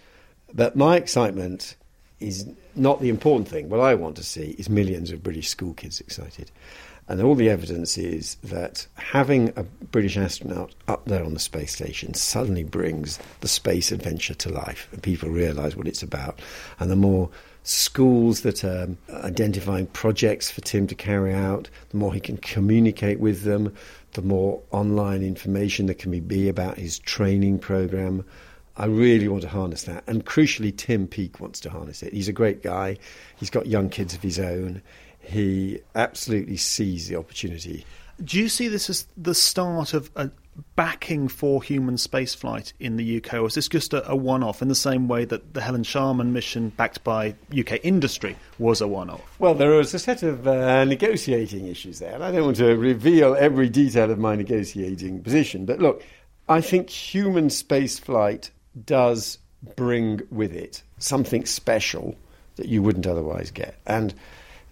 But 0.53 0.75
my 0.75 0.97
excitement 0.97 1.75
is 2.19 2.47
not 2.75 3.01
the 3.01 3.09
important 3.09 3.47
thing. 3.47 3.69
What 3.69 3.79
I 3.79 3.95
want 3.95 4.15
to 4.17 4.23
see 4.23 4.55
is 4.59 4.69
millions 4.69 5.11
of 5.11 5.23
British 5.23 5.49
school 5.49 5.73
kids 5.73 5.99
excited. 5.99 6.51
And 7.07 7.21
all 7.21 7.35
the 7.35 7.49
evidence 7.49 7.97
is 7.97 8.35
that 8.43 8.87
having 8.93 9.51
a 9.55 9.63
British 9.63 10.17
astronaut 10.17 10.73
up 10.87 11.03
there 11.05 11.25
on 11.25 11.33
the 11.33 11.39
space 11.39 11.73
station 11.73 12.13
suddenly 12.13 12.63
brings 12.63 13.19
the 13.41 13.47
space 13.47 13.91
adventure 13.91 14.35
to 14.35 14.49
life, 14.49 14.87
and 14.91 15.01
people 15.01 15.29
realise 15.29 15.75
what 15.75 15.87
it's 15.87 16.03
about. 16.03 16.39
And 16.79 16.89
the 16.91 16.95
more 16.95 17.29
schools 17.63 18.41
that 18.41 18.63
are 18.63 18.89
identifying 19.09 19.87
projects 19.87 20.49
for 20.49 20.61
Tim 20.61 20.87
to 20.87 20.95
carry 20.95 21.33
out, 21.33 21.69
the 21.89 21.97
more 21.97 22.13
he 22.13 22.19
can 22.19 22.37
communicate 22.37 23.19
with 23.19 23.43
them, 23.43 23.73
the 24.13 24.21
more 24.21 24.61
online 24.71 25.23
information 25.23 25.85
there 25.85 25.95
can 25.95 26.17
be 26.19 26.49
about 26.49 26.77
his 26.77 26.99
training 26.99 27.59
program. 27.59 28.25
I 28.77 28.85
really 28.85 29.27
want 29.27 29.43
to 29.43 29.49
harness 29.49 29.83
that. 29.83 30.03
And 30.07 30.25
crucially, 30.25 30.75
Tim 30.75 31.07
Peake 31.07 31.39
wants 31.39 31.59
to 31.61 31.69
harness 31.69 32.01
it. 32.01 32.13
He's 32.13 32.27
a 32.27 32.33
great 32.33 32.63
guy. 32.63 32.97
He's 33.37 33.49
got 33.49 33.67
young 33.67 33.89
kids 33.89 34.13
of 34.13 34.21
his 34.21 34.39
own 34.39 34.81
he 35.21 35.79
absolutely 35.95 36.57
sees 36.57 37.07
the 37.07 37.15
opportunity. 37.15 37.85
Do 38.23 38.39
you 38.39 38.49
see 38.49 38.67
this 38.67 38.89
as 38.89 39.07
the 39.17 39.33
start 39.33 39.93
of 39.93 40.11
a 40.15 40.29
backing 40.75 41.27
for 41.27 41.61
human 41.61 41.95
spaceflight 41.95 42.73
in 42.79 42.97
the 42.97 43.17
UK, 43.17 43.35
or 43.35 43.47
is 43.47 43.55
this 43.55 43.67
just 43.67 43.93
a, 43.93 44.09
a 44.09 44.15
one 44.15 44.43
off 44.43 44.61
in 44.61 44.67
the 44.67 44.75
same 44.75 45.07
way 45.07 45.25
that 45.25 45.53
the 45.53 45.61
Helen 45.61 45.83
Sharman 45.83 46.33
mission 46.33 46.69
backed 46.69 47.03
by 47.03 47.35
UK 47.57 47.79
industry 47.83 48.35
was 48.59 48.81
a 48.81 48.87
one 48.87 49.09
off? 49.09 49.39
Well, 49.39 49.53
there 49.53 49.71
was 49.71 49.93
a 49.93 49.99
set 49.99 50.23
of 50.23 50.47
uh, 50.47 50.85
negotiating 50.85 51.67
issues 51.67 51.99
there, 51.99 52.13
and 52.13 52.23
I 52.23 52.31
don't 52.31 52.45
want 52.45 52.57
to 52.57 52.75
reveal 52.75 53.35
every 53.35 53.69
detail 53.69 54.11
of 54.11 54.19
my 54.19 54.35
negotiating 54.35 55.21
position, 55.23 55.65
but 55.65 55.79
look, 55.79 56.03
I 56.49 56.61
think 56.61 56.89
human 56.89 57.47
spaceflight 57.47 58.49
does 58.85 59.37
bring 59.75 60.21
with 60.31 60.53
it 60.53 60.83
something 60.97 61.45
special 61.45 62.15
that 62.55 62.67
you 62.67 62.81
wouldn't 62.81 63.07
otherwise 63.07 63.51
get. 63.51 63.75
And 63.85 64.13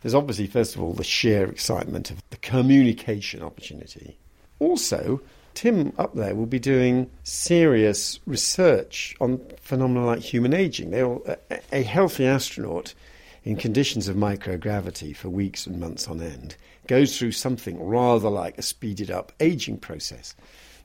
there's 0.01 0.15
obviously, 0.15 0.47
first 0.47 0.75
of 0.75 0.81
all, 0.81 0.93
the 0.93 1.03
sheer 1.03 1.45
excitement 1.45 2.11
of 2.11 2.21
the 2.29 2.37
communication 2.37 3.41
opportunity. 3.41 4.17
Also, 4.59 5.21
Tim 5.59 5.91
up 5.97 6.15
there 6.15 6.35
will 6.35 6.45
be 6.45 6.57
doing 6.57 7.11
serious 7.23 8.21
research 8.25 9.13
on 9.19 9.41
phenomena 9.59 10.05
like 10.05 10.21
human 10.21 10.53
aging. 10.53 10.93
A, 10.93 11.37
a 11.73 11.83
healthy 11.83 12.25
astronaut 12.25 12.93
in 13.43 13.57
conditions 13.57 14.07
of 14.07 14.15
microgravity 14.15 15.13
for 15.13 15.27
weeks 15.27 15.67
and 15.67 15.77
months 15.77 16.07
on 16.07 16.21
end 16.21 16.55
goes 16.87 17.17
through 17.17 17.33
something 17.33 17.77
rather 17.77 18.29
like 18.29 18.57
a 18.57 18.61
speeded 18.61 19.11
up 19.11 19.33
aging 19.41 19.79
process. 19.79 20.33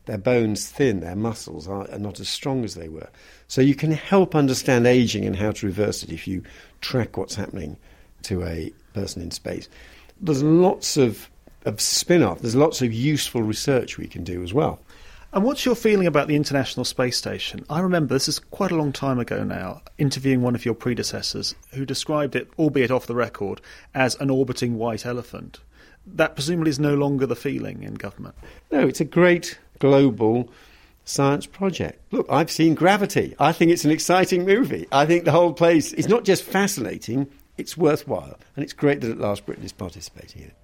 Their 0.06 0.18
bones 0.18 0.68
thin, 0.68 0.98
their 0.98 1.14
muscles 1.14 1.68
are, 1.68 1.88
are 1.92 1.98
not 2.00 2.18
as 2.18 2.28
strong 2.28 2.64
as 2.64 2.74
they 2.74 2.88
were. 2.88 3.10
So 3.46 3.60
you 3.60 3.76
can 3.76 3.92
help 3.92 4.34
understand 4.34 4.88
aging 4.88 5.24
and 5.24 5.36
how 5.36 5.52
to 5.52 5.66
reverse 5.66 6.02
it 6.02 6.10
if 6.10 6.26
you 6.26 6.42
track 6.80 7.16
what's 7.16 7.36
happening 7.36 7.76
to 8.22 8.42
a 8.42 8.72
person 8.92 9.22
in 9.22 9.30
space. 9.30 9.68
There's 10.20 10.42
lots 10.42 10.96
of, 10.96 11.30
of 11.64 11.80
spin 11.80 12.22
off, 12.22 12.40
there's 12.40 12.56
lots 12.56 12.82
of 12.82 12.92
useful 12.92 13.42
research 13.42 13.98
we 13.98 14.06
can 14.06 14.24
do 14.24 14.42
as 14.42 14.52
well. 14.52 14.80
And 15.32 15.42
what's 15.42 15.66
your 15.66 15.74
feeling 15.74 16.06
about 16.06 16.28
the 16.28 16.36
International 16.36 16.84
Space 16.84 17.16
Station? 17.16 17.64
I 17.68 17.80
remember 17.80 18.14
this 18.14 18.28
is 18.28 18.38
quite 18.38 18.70
a 18.70 18.76
long 18.76 18.92
time 18.92 19.18
ago 19.18 19.42
now, 19.42 19.82
interviewing 19.98 20.42
one 20.42 20.54
of 20.54 20.64
your 20.64 20.74
predecessors 20.74 21.56
who 21.72 21.84
described 21.84 22.36
it, 22.36 22.48
albeit 22.56 22.92
off 22.92 23.08
the 23.08 23.16
record, 23.16 23.60
as 23.94 24.14
an 24.20 24.30
orbiting 24.30 24.78
white 24.78 25.04
elephant. 25.04 25.58
That 26.06 26.36
presumably 26.36 26.70
is 26.70 26.78
no 26.78 26.94
longer 26.94 27.26
the 27.26 27.34
feeling 27.34 27.82
in 27.82 27.94
government. 27.94 28.36
No, 28.70 28.86
it's 28.86 29.00
a 29.00 29.04
great 29.04 29.58
global 29.80 30.50
science 31.04 31.46
project. 31.46 32.00
Look, 32.12 32.26
I've 32.30 32.50
seen 32.50 32.76
Gravity. 32.76 33.34
I 33.40 33.50
think 33.50 33.72
it's 33.72 33.84
an 33.84 33.90
exciting 33.90 34.44
movie. 34.44 34.86
I 34.92 35.04
think 35.04 35.24
the 35.24 35.32
whole 35.32 35.52
place 35.52 35.92
is 35.92 36.08
not 36.08 36.24
just 36.24 36.44
fascinating, 36.44 37.28
it's 37.56 37.76
worthwhile, 37.76 38.38
and 38.54 38.62
it's 38.62 38.72
great 38.72 39.00
that 39.00 39.10
at 39.10 39.18
last 39.18 39.46
Britain 39.46 39.64
is 39.64 39.72
participating 39.72 40.42
in 40.42 40.48
it. 40.48 40.56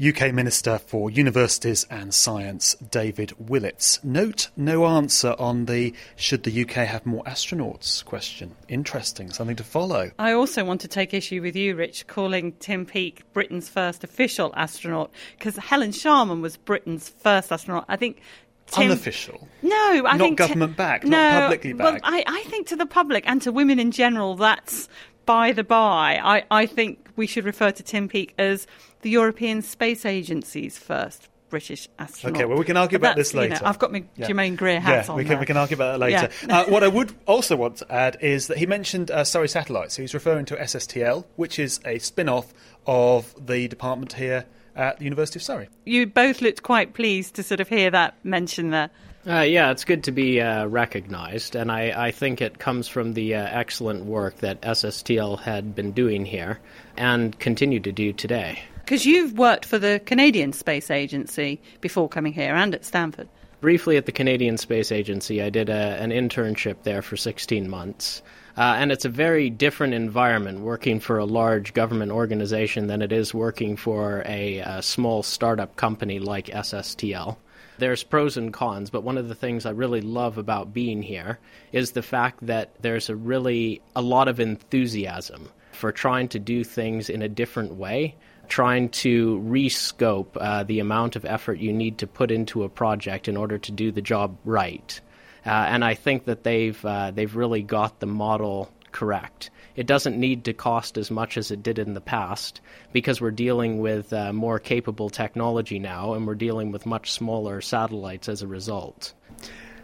UK 0.00 0.32
Minister 0.32 0.78
for 0.78 1.10
Universities 1.10 1.86
and 1.90 2.14
Science, 2.14 2.74
David 2.74 3.32
Willetts. 3.38 4.02
Note 4.02 4.50
no 4.56 4.86
answer 4.86 5.34
on 5.38 5.66
the 5.66 5.94
should 6.16 6.44
the 6.44 6.62
UK 6.62 6.86
have 6.86 7.04
more 7.04 7.22
astronauts 7.24 8.04
question. 8.04 8.54
Interesting, 8.68 9.30
something 9.30 9.56
to 9.56 9.64
follow. 9.64 10.10
I 10.18 10.32
also 10.32 10.64
want 10.64 10.80
to 10.82 10.88
take 10.88 11.14
issue 11.14 11.42
with 11.42 11.56
you, 11.56 11.76
Rich, 11.76 12.06
calling 12.06 12.52
Tim 12.52 12.86
Peake 12.86 13.22
Britain's 13.32 13.68
first 13.68 14.04
official 14.04 14.52
astronaut, 14.56 15.10
because 15.38 15.56
Helen 15.56 15.92
Sharman 15.92 16.40
was 16.40 16.56
Britain's 16.56 17.08
first 17.08 17.52
astronaut. 17.52 17.84
I 17.88 17.96
think 17.96 18.20
Tim, 18.66 18.90
unofficial. 18.90 19.48
No, 19.62 20.02
I 20.06 20.16
think. 20.16 20.38
not 20.38 20.48
government 20.48 20.76
backed, 20.76 21.04
no, 21.04 21.10
not 21.10 21.42
publicly 21.42 21.72
backed. 21.74 22.02
Well, 22.02 22.12
I, 22.14 22.24
I, 22.26 22.42
think 22.44 22.68
to 22.68 22.76
the 22.76 22.86
public 22.86 23.24
and 23.26 23.42
to 23.42 23.52
women 23.52 23.78
in 23.78 23.90
general, 23.90 24.34
that's 24.34 24.88
by 25.26 25.52
the 25.52 25.64
by, 25.64 26.20
I, 26.22 26.44
I 26.50 26.66
think 26.66 27.08
we 27.16 27.26
should 27.26 27.44
refer 27.44 27.70
to 27.70 27.82
Tim 27.82 28.08
Peake 28.08 28.34
as 28.38 28.66
the 29.02 29.10
European 29.10 29.62
Space 29.62 30.06
Agency's 30.06 30.78
first 30.78 31.28
British 31.52 31.86
astronaut. 31.98 32.36
Okay, 32.36 32.44
well, 32.46 32.56
we 32.56 32.64
can 32.64 32.78
argue 32.78 32.98
but 32.98 33.08
about 33.08 33.16
this 33.16 33.34
later. 33.34 33.56
You 33.56 33.60
know, 33.60 33.66
I've 33.66 33.78
got 33.78 33.92
my 33.92 34.04
yeah. 34.16 34.26
Germaine 34.26 34.56
Greer 34.56 34.80
hat 34.80 35.04
yeah, 35.04 35.12
on. 35.12 35.18
We 35.18 35.24
can, 35.26 35.38
we 35.38 35.44
can 35.44 35.58
argue 35.58 35.76
about 35.76 35.92
that 35.92 35.98
later. 35.98 36.30
Yeah. 36.48 36.60
uh, 36.60 36.64
what 36.70 36.82
I 36.82 36.88
would 36.88 37.14
also 37.26 37.56
want 37.56 37.76
to 37.76 37.92
add 37.92 38.16
is 38.22 38.46
that 38.46 38.56
he 38.56 38.64
mentioned 38.64 39.10
uh, 39.10 39.22
Surrey 39.22 39.48
Satellites. 39.48 39.96
He's 39.96 40.14
referring 40.14 40.46
to 40.46 40.56
SSTL, 40.56 41.26
which 41.36 41.58
is 41.58 41.78
a 41.84 41.98
spin 41.98 42.30
off 42.30 42.54
of 42.86 43.34
the 43.38 43.68
department 43.68 44.14
here 44.14 44.46
at 44.74 44.96
the 44.96 45.04
University 45.04 45.38
of 45.38 45.42
Surrey. 45.42 45.68
You 45.84 46.06
both 46.06 46.40
looked 46.40 46.62
quite 46.62 46.94
pleased 46.94 47.34
to 47.34 47.42
sort 47.42 47.60
of 47.60 47.68
hear 47.68 47.90
that 47.90 48.14
mentioned 48.24 48.72
there. 48.72 48.88
Uh, 49.26 49.40
yeah, 49.40 49.70
it's 49.70 49.84
good 49.84 50.04
to 50.04 50.10
be 50.10 50.40
uh, 50.40 50.64
recognized, 50.66 51.54
and 51.54 51.70
I, 51.70 52.06
I, 52.06 52.10
think 52.10 52.40
it 52.40 52.58
comes 52.58 52.88
from 52.88 53.12
the 53.12 53.36
uh, 53.36 53.46
excellent 53.52 54.04
work 54.04 54.38
that 54.38 54.60
SSTL 54.62 55.38
had 55.38 55.76
been 55.76 55.92
doing 55.92 56.24
here 56.24 56.58
and 56.96 57.38
continue 57.38 57.78
to 57.78 57.92
do 57.92 58.12
today. 58.12 58.64
Because 58.84 59.06
you've 59.06 59.38
worked 59.38 59.64
for 59.64 59.78
the 59.78 60.00
Canadian 60.04 60.52
Space 60.52 60.90
Agency 60.90 61.60
before 61.80 62.08
coming 62.08 62.32
here 62.32 62.54
and 62.54 62.74
at 62.74 62.84
Stanford. 62.84 63.28
Briefly 63.60 63.96
at 63.96 64.06
the 64.06 64.12
Canadian 64.12 64.58
Space 64.58 64.90
Agency, 64.90 65.40
I 65.40 65.48
did 65.48 65.68
a, 65.68 65.96
an 66.02 66.10
internship 66.10 66.82
there 66.82 67.00
for 67.00 67.16
16 67.16 67.70
months. 67.70 68.22
Uh, 68.56 68.74
and 68.76 68.90
it's 68.90 69.04
a 69.04 69.08
very 69.08 69.48
different 69.50 69.94
environment 69.94 70.60
working 70.60 71.00
for 71.00 71.18
a 71.18 71.24
large 71.24 71.72
government 71.72 72.10
organization 72.10 72.88
than 72.88 73.00
it 73.00 73.12
is 73.12 73.32
working 73.32 73.76
for 73.76 74.22
a, 74.26 74.58
a 74.58 74.82
small 74.82 75.22
startup 75.22 75.76
company 75.76 76.18
like 76.18 76.46
SSTL. 76.46 77.36
There's 77.78 78.02
pros 78.02 78.36
and 78.36 78.52
cons, 78.52 78.90
but 78.90 79.04
one 79.04 79.16
of 79.16 79.28
the 79.28 79.34
things 79.34 79.64
I 79.64 79.70
really 79.70 80.02
love 80.02 80.38
about 80.38 80.74
being 80.74 81.02
here 81.02 81.38
is 81.72 81.92
the 81.92 82.02
fact 82.02 82.46
that 82.46 82.74
there's 82.80 83.08
a 83.08 83.16
really 83.16 83.80
a 83.96 84.02
lot 84.02 84.28
of 84.28 84.40
enthusiasm 84.40 85.48
for 85.70 85.90
trying 85.90 86.28
to 86.28 86.38
do 86.38 86.64
things 86.64 87.08
in 87.08 87.22
a 87.22 87.28
different 87.28 87.74
way, 87.74 88.14
trying 88.48 88.88
to 88.90 89.38
rescope 89.40 90.36
uh, 90.36 90.62
the 90.64 90.80
amount 90.80 91.16
of 91.16 91.24
effort 91.24 91.58
you 91.58 91.72
need 91.72 91.98
to 91.98 92.06
put 92.06 92.30
into 92.30 92.64
a 92.64 92.68
project 92.68 93.28
in 93.28 93.36
order 93.36 93.58
to 93.58 93.72
do 93.72 93.90
the 93.90 94.02
job 94.02 94.36
right. 94.44 95.00
Uh, 95.44 95.50
and 95.50 95.84
I 95.84 95.94
think 95.94 96.26
that 96.26 96.44
they've 96.44 96.84
uh, 96.84 97.10
they've 97.10 97.34
really 97.34 97.62
got 97.62 98.00
the 98.00 98.06
model 98.06 98.70
correct 98.92 99.50
it 99.74 99.86
doesn't 99.86 100.18
need 100.18 100.44
to 100.44 100.52
cost 100.52 100.98
as 100.98 101.10
much 101.10 101.36
as 101.36 101.50
it 101.50 101.62
did 101.62 101.78
in 101.78 101.94
the 101.94 102.00
past 102.00 102.60
because 102.92 103.20
we're 103.20 103.30
dealing 103.30 103.78
with 103.78 104.12
uh, 104.12 104.32
more 104.32 104.58
capable 104.58 105.08
technology 105.08 105.78
now 105.78 106.14
and 106.14 106.26
we're 106.26 106.34
dealing 106.34 106.72
with 106.72 106.86
much 106.86 107.12
smaller 107.12 107.60
satellites 107.60 108.28
as 108.28 108.42
a 108.42 108.46
result. 108.46 109.14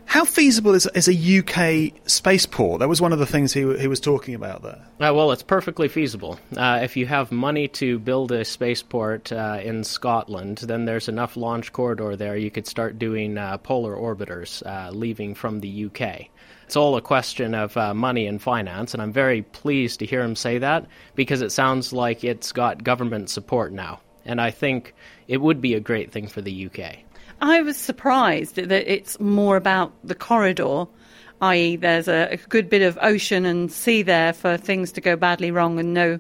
How 0.09 0.25
feasible 0.25 0.75
is, 0.75 0.89
is 0.95 1.07
a 1.07 1.39
UK 1.39 1.93
spaceport? 2.09 2.81
That 2.81 2.89
was 2.89 2.99
one 2.99 3.13
of 3.13 3.19
the 3.19 3.27
things 3.27 3.53
he, 3.53 3.77
he 3.77 3.87
was 3.87 4.01
talking 4.01 4.35
about 4.35 4.63
there. 4.63 4.81
Uh, 4.99 5.13
well, 5.13 5.33
it's 5.33 5.43
perfectly 5.43 5.87
feasible. 5.87 6.41
Uh, 6.57 6.81
if 6.83 6.97
you 6.97 7.05
have 7.05 7.31
money 7.31 7.69
to 7.69 7.99
build 7.99 8.33
a 8.33 8.43
spaceport 8.43 9.31
uh, 9.31 9.61
in 9.63 9.85
Scotland, 9.85 10.59
then 10.59 10.87
there's 10.87 11.11
enough 11.11 11.37
launch 11.37 11.75
corridor 11.75 12.17
there. 12.17 12.39
You 12.39 12.51
could 12.51 12.67
start 12.67 12.99
doing 12.99 13.37
uh, 13.37 13.59
polar 13.59 13.95
orbiters 13.95 14.65
uh, 14.65 14.91
leaving 14.93 15.35
from 15.35 15.61
the 15.61 15.85
UK. 15.85 16.29
It's 16.65 16.77
all 16.77 16.97
a 16.97 17.03
question 17.03 17.55
of 17.55 17.77
uh, 17.77 17.93
money 17.93 18.27
and 18.27 18.41
finance, 18.41 18.95
and 18.95 19.03
I'm 19.03 19.13
very 19.13 19.43
pleased 19.43 19.99
to 19.99 20.07
hear 20.07 20.23
him 20.23 20.37
say 20.37 20.57
that 20.57 20.87
because 21.17 21.43
it 21.43 21.53
sounds 21.53 21.93
like 21.93 22.25
it's 22.25 22.53
got 22.53 22.83
government 22.83 23.29
support 23.29 23.75
now. 23.75 24.01
And 24.25 24.41
I 24.41 24.53
think 24.53 24.95
it 25.27 25.43
would 25.43 25.61
be 25.61 25.75
a 25.75 25.81
great 25.81 26.13
thing 26.13 26.29
for 26.29 26.41
the 26.41 26.67
UK. 26.67 26.97
I 27.41 27.63
was 27.63 27.77
surprised 27.77 28.57
that 28.57 28.93
it's 28.93 29.19
more 29.21 29.57
about 29.57 29.93
the 30.05 30.15
corridor, 30.15 30.87
i.e., 31.41 31.77
there's 31.77 32.09
a, 32.09 32.33
a, 32.33 32.37
good 32.37 32.69
bit 32.69 32.83
of 32.83 32.99
ocean 33.01 33.47
and 33.47 33.71
sea 33.71 34.03
there 34.03 34.33
for 34.33 34.57
things 34.57 34.93
to 34.93 35.01
go 35.01 35.15
badly 35.17 35.51
wrong 35.51 35.79
and 35.79 35.95
no 35.95 36.19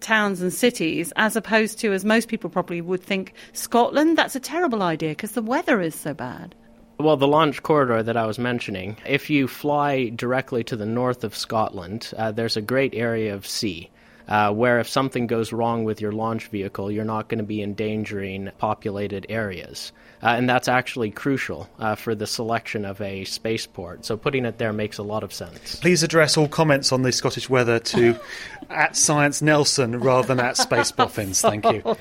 towns 0.00 0.42
and 0.42 0.52
cities, 0.52 1.12
as 1.16 1.36
opposed 1.36 1.78
to, 1.80 1.92
as 1.92 2.04
most 2.04 2.28
people 2.28 2.50
probably 2.50 2.80
would 2.80 3.02
think, 3.02 3.32
Scotland. 3.52 4.18
That's 4.18 4.36
a 4.36 4.40
terrible 4.40 4.82
idea 4.82 5.10
because 5.10 5.32
the 5.32 5.42
weather 5.42 5.80
is 5.80 5.94
so 5.94 6.14
bad. 6.14 6.54
Well, 6.98 7.16
the 7.16 7.28
launch 7.28 7.62
corridor 7.62 8.02
that 8.02 8.16
I 8.16 8.26
was 8.26 8.38
mentioning, 8.38 8.96
if 9.06 9.28
you 9.28 9.48
fly 9.48 10.08
directly 10.08 10.64
to 10.64 10.76
the 10.76 10.86
north 10.86 11.24
of 11.24 11.36
Scotland, 11.36 12.12
uh, 12.16 12.32
there's 12.32 12.56
a 12.56 12.62
great 12.62 12.94
area 12.94 13.34
of 13.34 13.46
sea. 13.46 13.90
Uh, 14.28 14.52
where 14.52 14.80
if 14.80 14.88
something 14.88 15.26
goes 15.26 15.52
wrong 15.52 15.84
with 15.84 16.00
your 16.00 16.12
launch 16.12 16.48
vehicle, 16.48 16.90
you're 16.90 17.04
not 17.04 17.28
going 17.28 17.38
to 17.38 17.44
be 17.44 17.62
endangering 17.62 18.50
populated 18.58 19.26
areas. 19.28 19.92
Uh, 20.22 20.28
and 20.28 20.48
that's 20.48 20.66
actually 20.66 21.10
crucial 21.10 21.68
uh, 21.78 21.94
for 21.94 22.14
the 22.14 22.26
selection 22.26 22.84
of 22.84 23.00
a 23.00 23.24
spaceport. 23.24 24.04
So 24.04 24.16
putting 24.16 24.44
it 24.44 24.58
there 24.58 24.72
makes 24.72 24.98
a 24.98 25.02
lot 25.02 25.22
of 25.22 25.32
sense. 25.32 25.76
Please 25.76 26.02
address 26.02 26.36
all 26.36 26.48
comments 26.48 26.90
on 26.90 27.02
the 27.02 27.12
Scottish 27.12 27.48
weather 27.48 27.78
to 27.78 28.18
at 28.70 28.96
Science 28.96 29.42
Nelson 29.42 30.00
rather 30.00 30.26
than 30.26 30.40
at 30.40 30.56
Space 30.56 30.90
Boffins. 30.90 31.40
Thank 31.40 31.64
you. 31.66 31.82
Oh. 31.84 31.96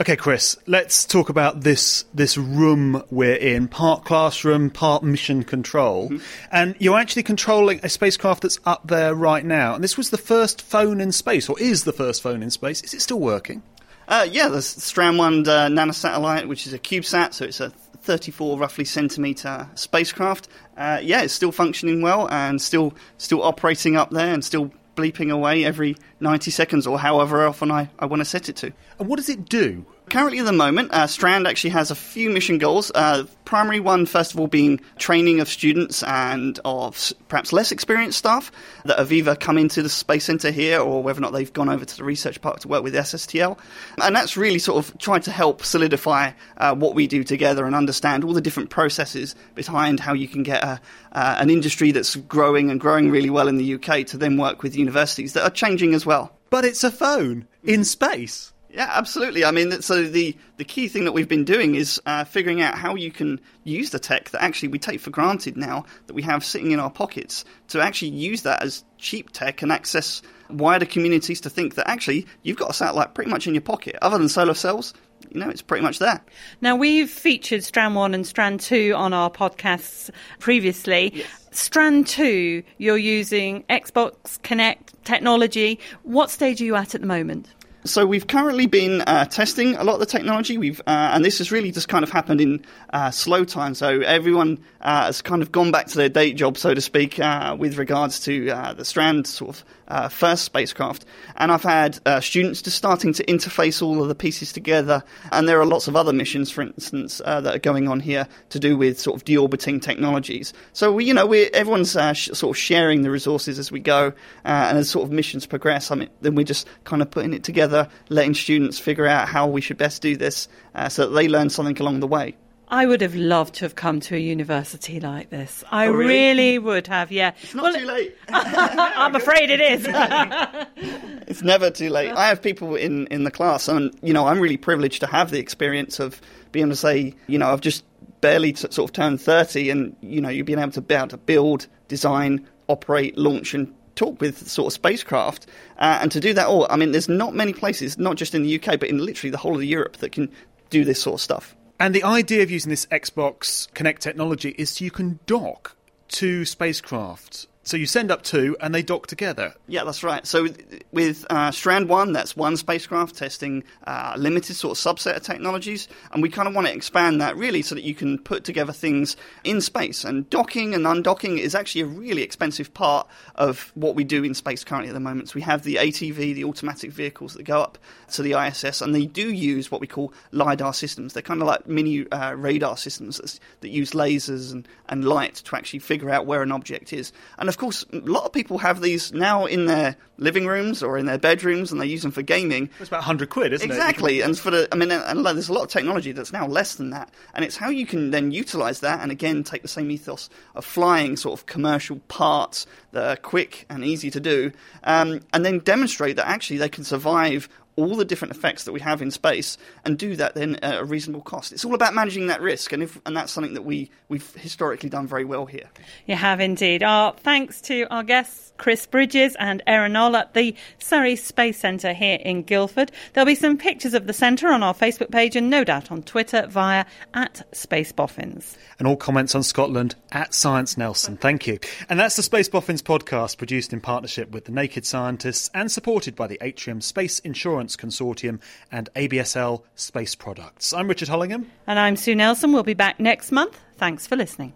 Okay, 0.00 0.16
Chris, 0.16 0.56
let's 0.66 1.04
talk 1.04 1.28
about 1.28 1.60
this 1.60 2.04
this 2.12 2.36
room 2.36 3.04
we're 3.10 3.36
in, 3.36 3.68
part 3.68 4.04
classroom, 4.04 4.68
part 4.68 5.04
mission 5.04 5.44
control. 5.44 6.08
Mm-hmm. 6.08 6.24
And 6.50 6.74
you're 6.80 6.98
actually 6.98 7.22
controlling 7.22 7.78
a 7.84 7.88
spacecraft 7.88 8.42
that's 8.42 8.58
up 8.64 8.88
there 8.88 9.14
right 9.14 9.44
now. 9.44 9.76
And 9.76 9.84
this 9.84 9.96
was 9.96 10.10
the 10.10 10.18
first 10.18 10.62
phone 10.62 11.00
in 11.00 11.12
space, 11.12 11.48
or 11.48 11.56
is 11.60 11.84
the 11.84 11.92
first 11.92 12.22
phone 12.22 12.42
in 12.42 12.50
space. 12.50 12.82
Is 12.82 12.92
it 12.92 13.02
still 13.02 13.20
working? 13.20 13.62
Uh, 14.08 14.26
yeah, 14.28 14.48
the 14.48 14.62
Strand 14.62 15.16
1 15.16 15.48
uh, 15.48 15.68
nanosatellite, 15.68 16.48
which 16.48 16.66
is 16.66 16.72
a 16.72 16.78
CubeSat, 16.78 17.32
so 17.32 17.44
it's 17.44 17.60
a 17.60 17.70
34 18.02 18.58
roughly 18.58 18.84
centimeter 18.84 19.68
spacecraft. 19.76 20.48
Uh, 20.76 20.98
yeah, 21.04 21.22
it's 21.22 21.32
still 21.32 21.52
functioning 21.52 22.02
well 22.02 22.28
and 22.32 22.60
still 22.60 22.94
still 23.18 23.44
operating 23.44 23.94
up 23.94 24.10
there 24.10 24.34
and 24.34 24.44
still 24.44 24.72
bleeping 24.94 25.30
away 25.30 25.64
every 25.64 25.96
90 26.20 26.50
seconds 26.50 26.86
or 26.86 26.98
however 26.98 27.46
often 27.46 27.70
I, 27.70 27.90
I 27.98 28.06
want 28.06 28.20
to 28.20 28.24
set 28.24 28.48
it 28.48 28.56
to. 28.56 28.72
And 28.98 29.08
what 29.08 29.16
does 29.16 29.28
it 29.28 29.48
do? 29.48 29.86
Currently, 30.10 30.38
at 30.38 30.44
the 30.44 30.52
moment, 30.52 30.92
uh, 30.92 31.06
Strand 31.06 31.46
actually 31.46 31.70
has 31.70 31.90
a 31.90 31.94
few 31.94 32.30
mission 32.30 32.58
goals. 32.58 32.92
Uh, 32.94 33.24
primary 33.46 33.80
one, 33.80 34.04
first 34.06 34.32
of 34.32 34.38
all, 34.38 34.46
being 34.46 34.80
training 34.98 35.40
of 35.40 35.48
students 35.48 36.02
and 36.02 36.60
of 36.64 37.12
perhaps 37.28 37.52
less 37.52 37.72
experienced 37.72 38.18
staff 38.18 38.52
that 38.84 38.98
have 38.98 39.12
either 39.12 39.34
come 39.34 39.58
into 39.58 39.82
the 39.82 39.88
Space 39.88 40.24
Centre 40.24 40.50
here 40.50 40.78
or 40.78 41.02
whether 41.02 41.18
or 41.18 41.22
not 41.22 41.32
they've 41.32 41.52
gone 41.52 41.68
over 41.68 41.84
to 41.84 41.96
the 41.96 42.04
research 42.04 42.40
park 42.40 42.60
to 42.60 42.68
work 42.68 42.84
with 42.84 42.94
SSTL. 42.94 43.58
And 44.02 44.14
that's 44.14 44.36
really 44.36 44.58
sort 44.58 44.84
of 44.84 44.96
trying 44.98 45.22
to 45.22 45.32
help 45.32 45.64
solidify 45.64 46.32
uh, 46.58 46.74
what 46.74 46.94
we 46.94 47.06
do 47.06 47.24
together 47.24 47.64
and 47.64 47.74
understand 47.74 48.24
all 48.24 48.34
the 48.34 48.40
different 48.40 48.70
processes 48.70 49.34
behind 49.54 50.00
how 50.00 50.12
you 50.12 50.28
can 50.28 50.42
get 50.42 50.62
a, 50.62 50.80
uh, 51.12 51.36
an 51.38 51.50
industry 51.50 51.92
that's 51.92 52.14
growing 52.14 52.70
and 52.70 52.78
growing 52.78 53.10
really 53.10 53.30
well 53.30 53.48
in 53.48 53.56
the 53.56 53.74
UK 53.74 54.06
to 54.06 54.18
then 54.18 54.36
work 54.36 54.62
with 54.62 54.76
universities 54.76 55.32
that 55.32 55.42
are 55.42 55.50
changing 55.50 55.94
as 55.94 56.06
well. 56.06 56.36
But 56.50 56.64
it's 56.64 56.84
a 56.84 56.90
phone 56.90 57.48
in 57.64 57.84
space. 57.84 58.52
Yeah, 58.74 58.90
absolutely. 58.92 59.44
I 59.44 59.52
mean, 59.52 59.82
so 59.82 60.02
the, 60.02 60.36
the 60.56 60.64
key 60.64 60.88
thing 60.88 61.04
that 61.04 61.12
we've 61.12 61.28
been 61.28 61.44
doing 61.44 61.76
is 61.76 62.02
uh, 62.06 62.24
figuring 62.24 62.60
out 62.60 62.76
how 62.76 62.96
you 62.96 63.12
can 63.12 63.40
use 63.62 63.90
the 63.90 64.00
tech 64.00 64.30
that 64.30 64.42
actually 64.42 64.68
we 64.70 64.80
take 64.80 65.00
for 65.00 65.10
granted 65.10 65.56
now 65.56 65.84
that 66.08 66.14
we 66.14 66.22
have 66.22 66.44
sitting 66.44 66.72
in 66.72 66.80
our 66.80 66.90
pockets 66.90 67.44
to 67.68 67.80
actually 67.80 68.10
use 68.10 68.42
that 68.42 68.64
as 68.64 68.82
cheap 68.98 69.30
tech 69.30 69.62
and 69.62 69.70
access 69.70 70.22
wider 70.50 70.86
communities 70.86 71.40
to 71.42 71.50
think 71.50 71.76
that 71.76 71.88
actually 71.88 72.26
you've 72.42 72.56
got 72.56 72.68
a 72.68 72.72
satellite 72.72 73.14
pretty 73.14 73.30
much 73.30 73.46
in 73.46 73.54
your 73.54 73.60
pocket. 73.60 73.94
Other 74.02 74.18
than 74.18 74.28
solar 74.28 74.54
cells, 74.54 74.92
you 75.30 75.38
know, 75.38 75.48
it's 75.48 75.62
pretty 75.62 75.84
much 75.84 76.00
there. 76.00 76.20
Now, 76.60 76.74
we've 76.74 77.08
featured 77.08 77.62
Strand 77.62 77.94
1 77.94 78.12
and 78.12 78.26
Strand 78.26 78.58
2 78.58 78.92
on 78.96 79.12
our 79.12 79.30
podcasts 79.30 80.10
previously. 80.40 81.24
Strand 81.52 82.08
2, 82.08 82.64
you're 82.78 82.98
using 82.98 83.62
Xbox 83.70 84.40
Kinect 84.40 84.94
technology. 85.04 85.78
What 86.02 86.28
stage 86.28 86.60
are 86.60 86.64
you 86.64 86.74
at 86.74 86.96
at 86.96 87.02
the 87.02 87.06
moment? 87.06 87.54
So 87.86 88.06
we've 88.06 88.26
currently 88.26 88.66
been 88.66 89.02
uh, 89.02 89.26
testing 89.26 89.76
a 89.76 89.84
lot 89.84 89.94
of 89.94 90.00
the 90.00 90.06
technology. 90.06 90.56
We've 90.56 90.80
uh, 90.86 91.10
and 91.12 91.22
this 91.22 91.36
has 91.36 91.52
really 91.52 91.70
just 91.70 91.86
kind 91.86 92.02
of 92.02 92.10
happened 92.10 92.40
in 92.40 92.64
uh, 92.88 93.10
slow 93.10 93.44
time. 93.44 93.74
So 93.74 94.00
everyone 94.00 94.64
uh, 94.80 95.04
has 95.04 95.20
kind 95.20 95.42
of 95.42 95.52
gone 95.52 95.70
back 95.70 95.88
to 95.88 95.98
their 95.98 96.08
day 96.08 96.32
job, 96.32 96.56
so 96.56 96.72
to 96.72 96.80
speak, 96.80 97.20
uh, 97.20 97.54
with 97.58 97.76
regards 97.76 98.20
to 98.20 98.48
uh, 98.48 98.72
the 98.72 98.86
Strand 98.86 99.26
sort 99.26 99.56
of 99.56 99.64
Uh, 99.86 100.08
first 100.08 100.44
spacecraft. 100.44 101.04
And 101.36 101.52
I've 101.52 101.62
had 101.62 101.98
uh, 102.06 102.20
students 102.20 102.62
just 102.62 102.76
starting 102.76 103.12
to 103.12 103.24
interface 103.26 103.82
all 103.82 104.00
of 104.00 104.08
the 104.08 104.14
pieces 104.14 104.50
together. 104.50 105.04
And 105.30 105.46
there 105.46 105.60
are 105.60 105.66
lots 105.66 105.88
of 105.88 105.94
other 105.94 106.12
missions, 106.12 106.50
for 106.50 106.62
instance, 106.62 107.20
uh, 107.24 107.42
that 107.42 107.54
are 107.54 107.58
going 107.58 107.86
on 107.88 108.00
here 108.00 108.26
to 108.48 108.58
do 108.58 108.78
with 108.78 108.98
sort 108.98 109.16
of 109.16 109.26
deorbiting 109.26 109.82
technologies. 109.82 110.54
So 110.72 110.90
we, 110.90 111.04
you 111.04 111.12
know, 111.12 111.26
we 111.26 111.46
everyone's 111.48 111.96
sh- 112.14 112.30
sort 112.32 112.56
of 112.56 112.58
sharing 112.58 113.02
the 113.02 113.10
resources 113.10 113.58
as 113.58 113.70
we 113.70 113.80
go, 113.80 114.14
and 114.44 114.78
as 114.78 114.88
sort 114.88 115.04
of 115.04 115.12
missions 115.12 115.44
progress. 115.46 115.90
I 115.90 115.96
mean, 115.96 116.08
then 116.22 116.34
we're 116.34 116.44
just 116.44 116.66
kind 116.84 117.02
of 117.02 117.10
putting 117.10 117.34
it 117.34 117.44
together 117.44 117.88
letting 118.08 118.34
students 118.34 118.78
figure 118.78 119.06
out 119.06 119.28
how 119.28 119.46
we 119.46 119.60
should 119.60 119.76
best 119.76 120.02
do 120.02 120.16
this 120.16 120.48
uh, 120.74 120.88
so 120.88 121.06
that 121.06 121.14
they 121.14 121.28
learn 121.28 121.50
something 121.50 121.78
along 121.78 122.00
the 122.00 122.06
way. 122.06 122.36
I 122.74 122.86
would 122.86 123.00
have 123.02 123.14
loved 123.14 123.54
to 123.56 123.64
have 123.66 123.76
come 123.76 124.00
to 124.00 124.16
a 124.16 124.18
university 124.18 124.98
like 124.98 125.30
this. 125.30 125.62
I 125.70 125.86
Oh, 125.86 125.92
really? 125.92 126.08
really? 126.08 126.58
would 126.58 126.86
have, 126.88 127.12
yeah. 127.12 127.32
It's 127.40 127.54
not 127.54 127.72
too 127.72 127.84
late. 127.86 128.16
I'm 128.28 129.14
afraid 129.14 129.50
it 129.50 129.60
is. 129.60 129.86
It's 131.26 131.42
never 131.42 131.70
too 131.70 131.88
late. 131.88 132.10
I 132.12 132.28
have 132.28 132.42
people 132.42 132.74
in, 132.76 133.06
in 133.06 133.24
the 133.24 133.30
class, 133.30 133.66
and 133.68 133.96
you 134.02 134.12
know, 134.12 134.26
I'm 134.26 134.40
really 134.40 134.56
privileged 134.58 135.00
to 135.00 135.06
have 135.06 135.30
the 135.30 135.38
experience 135.38 135.98
of 135.98 136.20
being 136.52 136.64
able 136.66 136.72
to 136.72 136.76
say, 136.76 137.14
you 137.28 137.38
know, 137.38 137.50
I've 137.50 137.62
just 137.62 137.82
barely 138.20 138.52
t- 138.52 138.68
sort 138.70 138.90
of 138.90 138.92
turned 138.92 139.20
30, 139.22 139.70
and 139.70 139.96
you 140.02 140.20
know, 140.20 140.28
you've 140.28 140.44
been 140.46 140.58
able 140.58 140.72
to 140.72 140.80
be 140.82 140.94
able 140.94 141.08
to 141.08 141.16
build, 141.16 141.66
design, 141.88 142.46
operate, 142.68 143.16
launch, 143.16 143.54
and 143.54 143.72
talk 143.94 144.20
with 144.20 144.46
sort 144.48 144.66
of 144.66 144.72
spacecraft, 144.74 145.46
uh, 145.78 145.98
and 146.02 146.12
to 146.12 146.20
do 146.20 146.34
that 146.34 146.46
all. 146.48 146.66
I 146.68 146.76
mean, 146.76 146.92
there's 146.92 147.08
not 147.08 147.34
many 147.34 147.52
places, 147.54 147.98
not 147.98 148.16
just 148.16 148.34
in 148.34 148.42
the 148.42 148.56
UK, 148.60 148.78
but 148.78 148.88
in 148.90 148.98
literally 148.98 149.30
the 149.30 149.38
whole 149.38 149.56
of 149.56 149.64
Europe, 149.64 149.96
that 149.98 150.12
can 150.12 150.28
do 150.70 150.84
this 150.84 151.00
sort 151.00 151.14
of 151.14 151.20
stuff. 151.22 151.56
And 151.78 151.94
the 151.94 152.04
idea 152.04 152.42
of 152.42 152.50
using 152.50 152.70
this 152.70 152.86
Xbox 152.86 153.70
Kinect 153.72 153.98
technology 153.98 154.54
is 154.56 154.70
so 154.70 154.84
you 154.84 154.90
can 154.90 155.18
dock 155.26 155.76
two 156.08 156.44
spacecraft. 156.44 157.48
So 157.64 157.78
you 157.78 157.86
send 157.86 158.10
up 158.10 158.22
two 158.22 158.56
and 158.60 158.74
they 158.74 158.82
dock 158.82 159.06
together. 159.06 159.54
Yeah, 159.66 159.84
that's 159.84 160.04
right. 160.04 160.26
So 160.26 160.48
with, 160.92 161.24
uh, 161.30 161.50
Strand 161.50 161.88
1, 161.88 162.12
that's 162.12 162.36
one 162.36 162.58
spacecraft 162.58 163.16
testing 163.16 163.64
uh, 163.86 164.12
a 164.14 164.18
limited 164.18 164.54
sort 164.54 164.78
of 164.78 164.84
subset 164.84 165.16
of 165.16 165.22
technologies. 165.22 165.88
And 166.12 166.22
we 166.22 166.28
kind 166.28 166.46
of 166.46 166.54
want 166.54 166.66
to 166.66 166.74
expand 166.74 167.22
that 167.22 167.38
really 167.38 167.62
so 167.62 167.74
that 167.74 167.82
you 167.82 167.94
can 167.94 168.18
put 168.18 168.44
together 168.44 168.72
things 168.72 169.16
in 169.44 169.62
space. 169.62 170.04
And 170.04 170.28
docking 170.28 170.74
and 170.74 170.84
undocking 170.84 171.38
is 171.38 171.54
actually 171.54 171.80
a 171.80 171.86
really 171.86 172.20
expensive 172.20 172.74
part 172.74 173.08
of 173.36 173.72
what 173.74 173.94
we 173.94 174.04
do 174.04 174.22
in 174.22 174.34
space 174.34 174.62
currently 174.62 174.90
at 174.90 174.94
the 174.94 175.00
moment. 175.00 175.30
So 175.30 175.36
we 175.36 175.42
have 175.42 175.62
the 175.62 175.76
ATV, 175.76 176.34
the 176.34 176.44
automatic 176.44 176.92
vehicles 176.92 177.32
that 177.32 177.44
go 177.44 177.62
up 177.62 177.78
to 178.12 178.22
the 178.22 178.34
ISS, 178.34 178.82
and 178.82 178.94
they 178.94 179.06
do 179.06 179.32
use 179.32 179.70
what 179.70 179.80
we 179.80 179.86
call 179.86 180.12
LiDAR 180.32 180.74
systems. 180.74 181.14
They're 181.14 181.22
kind 181.22 181.40
of 181.40 181.46
like 181.46 181.66
mini 181.66 182.06
uh, 182.10 182.34
radar 182.34 182.76
systems 182.76 183.40
that 183.60 183.68
use 183.70 183.92
lasers 183.92 184.52
and, 184.52 184.68
and 184.90 185.04
light 185.06 185.36
to 185.36 185.56
actually 185.56 185.78
figure 185.78 186.10
out 186.10 186.26
where 186.26 186.42
an 186.42 186.52
object 186.52 186.92
is. 186.92 187.10
And 187.38 187.48
of 187.54 187.58
course, 187.58 187.86
a 187.92 187.98
lot 187.98 188.24
of 188.24 188.32
people 188.32 188.58
have 188.58 188.80
these 188.80 189.12
now 189.12 189.46
in 189.46 189.66
their 189.66 189.96
living 190.18 190.46
rooms 190.46 190.82
or 190.82 190.98
in 190.98 191.06
their 191.06 191.18
bedrooms, 191.18 191.70
and 191.70 191.80
they 191.80 191.86
use 191.86 192.02
them 192.02 192.10
for 192.10 192.22
gaming. 192.22 192.68
It's 192.80 192.88
about 192.88 192.98
100 192.98 193.30
quid, 193.30 193.52
isn't 193.52 193.70
exactly. 193.70 194.18
it? 194.18 194.18
Exactly, 194.18 194.20
and 194.22 194.38
for 194.38 194.50
the, 194.50 194.68
I 194.72 194.76
mean, 194.76 194.90
and 194.90 195.24
there's 195.24 195.48
a 195.48 195.52
lot 195.52 195.62
of 195.62 195.68
technology 195.68 196.12
that's 196.12 196.32
now 196.32 196.46
less 196.46 196.74
than 196.74 196.90
that, 196.90 197.12
and 197.32 197.44
it's 197.44 197.56
how 197.56 197.70
you 197.70 197.86
can 197.86 198.10
then 198.10 198.32
utilize 198.32 198.80
that, 198.80 199.00
and 199.00 199.12
again 199.12 199.44
take 199.44 199.62
the 199.62 199.68
same 199.68 199.90
ethos 199.90 200.30
of 200.54 200.64
flying 200.64 201.16
sort 201.16 201.38
of 201.38 201.46
commercial 201.46 202.00
parts 202.08 202.66
that 202.92 203.04
are 203.08 203.16
quick 203.16 203.66
and 203.70 203.84
easy 203.84 204.10
to 204.10 204.20
do, 204.20 204.50
um, 204.82 205.20
and 205.32 205.44
then 205.44 205.60
demonstrate 205.60 206.16
that 206.16 206.26
actually 206.26 206.58
they 206.58 206.68
can 206.68 206.84
survive 206.84 207.48
all 207.76 207.96
the 207.96 208.04
different 208.04 208.32
effects 208.32 208.64
that 208.64 208.72
we 208.72 208.80
have 208.80 209.02
in 209.02 209.10
space 209.10 209.58
and 209.84 209.98
do 209.98 210.16
that 210.16 210.34
then 210.34 210.56
at 210.56 210.80
a 210.80 210.84
reasonable 210.84 211.22
cost. 211.22 211.52
It's 211.52 211.64
all 211.64 211.74
about 211.74 211.94
managing 211.94 212.28
that 212.28 212.40
risk, 212.40 212.72
and 212.72 212.82
if, 212.82 213.00
and 213.06 213.16
that's 213.16 213.32
something 213.32 213.54
that 213.54 213.62
we 213.62 213.90
we've 214.08 214.34
historically 214.34 214.88
done 214.88 215.06
very 215.06 215.24
well 215.24 215.46
here. 215.46 215.68
You 216.06 216.16
have 216.16 216.40
indeed. 216.40 216.82
Our 216.82 217.14
thanks 217.14 217.60
to 217.62 217.86
our 217.90 218.02
guests, 218.02 218.52
Chris 218.56 218.86
Bridges 218.86 219.36
and 219.38 219.62
Aaron 219.66 219.92
Knoll 219.92 220.16
at 220.16 220.34
the 220.34 220.54
Surrey 220.78 221.16
Space 221.16 221.58
Centre 221.58 221.92
here 221.92 222.18
in 222.24 222.42
Guildford. 222.42 222.92
There'll 223.12 223.26
be 223.26 223.34
some 223.34 223.58
pictures 223.58 223.94
of 223.94 224.06
the 224.06 224.12
centre 224.12 224.48
on 224.48 224.62
our 224.62 224.74
Facebook 224.74 225.10
page 225.10 225.34
and 225.36 225.50
no 225.50 225.64
doubt 225.64 225.90
on 225.90 226.02
Twitter 226.02 226.46
via 226.46 226.84
at 227.14 227.42
Space 227.54 227.92
Boffins. 227.92 228.56
And 228.78 228.86
all 228.86 228.96
comments 228.96 229.34
on 229.34 229.42
Scotland 229.42 229.94
at 230.12 230.34
Science 230.34 230.76
Nelson. 230.76 231.16
Thank 231.16 231.46
you. 231.46 231.58
And 231.88 231.98
that's 231.98 232.16
the 232.16 232.22
Space 232.22 232.48
Boffins 232.48 232.82
podcast 232.82 233.38
produced 233.38 233.72
in 233.72 233.80
partnership 233.80 234.30
with 234.30 234.44
the 234.44 234.52
Naked 234.52 234.86
Scientists 234.86 235.50
and 235.54 235.70
supported 235.70 236.14
by 236.14 236.26
the 236.26 236.38
Atrium 236.40 236.80
Space 236.80 237.18
Insurance 237.20 237.63
Consortium 237.76 238.40
and 238.70 238.88
ABSL 238.94 239.62
Space 239.74 240.14
Products. 240.14 240.72
I'm 240.72 240.88
Richard 240.88 241.08
Hollingham. 241.08 241.46
And 241.66 241.78
I'm 241.78 241.96
Sue 241.96 242.14
Nelson. 242.14 242.52
We'll 242.52 242.62
be 242.62 242.74
back 242.74 243.00
next 243.00 243.32
month. 243.32 243.58
Thanks 243.76 244.06
for 244.06 244.16
listening. 244.16 244.52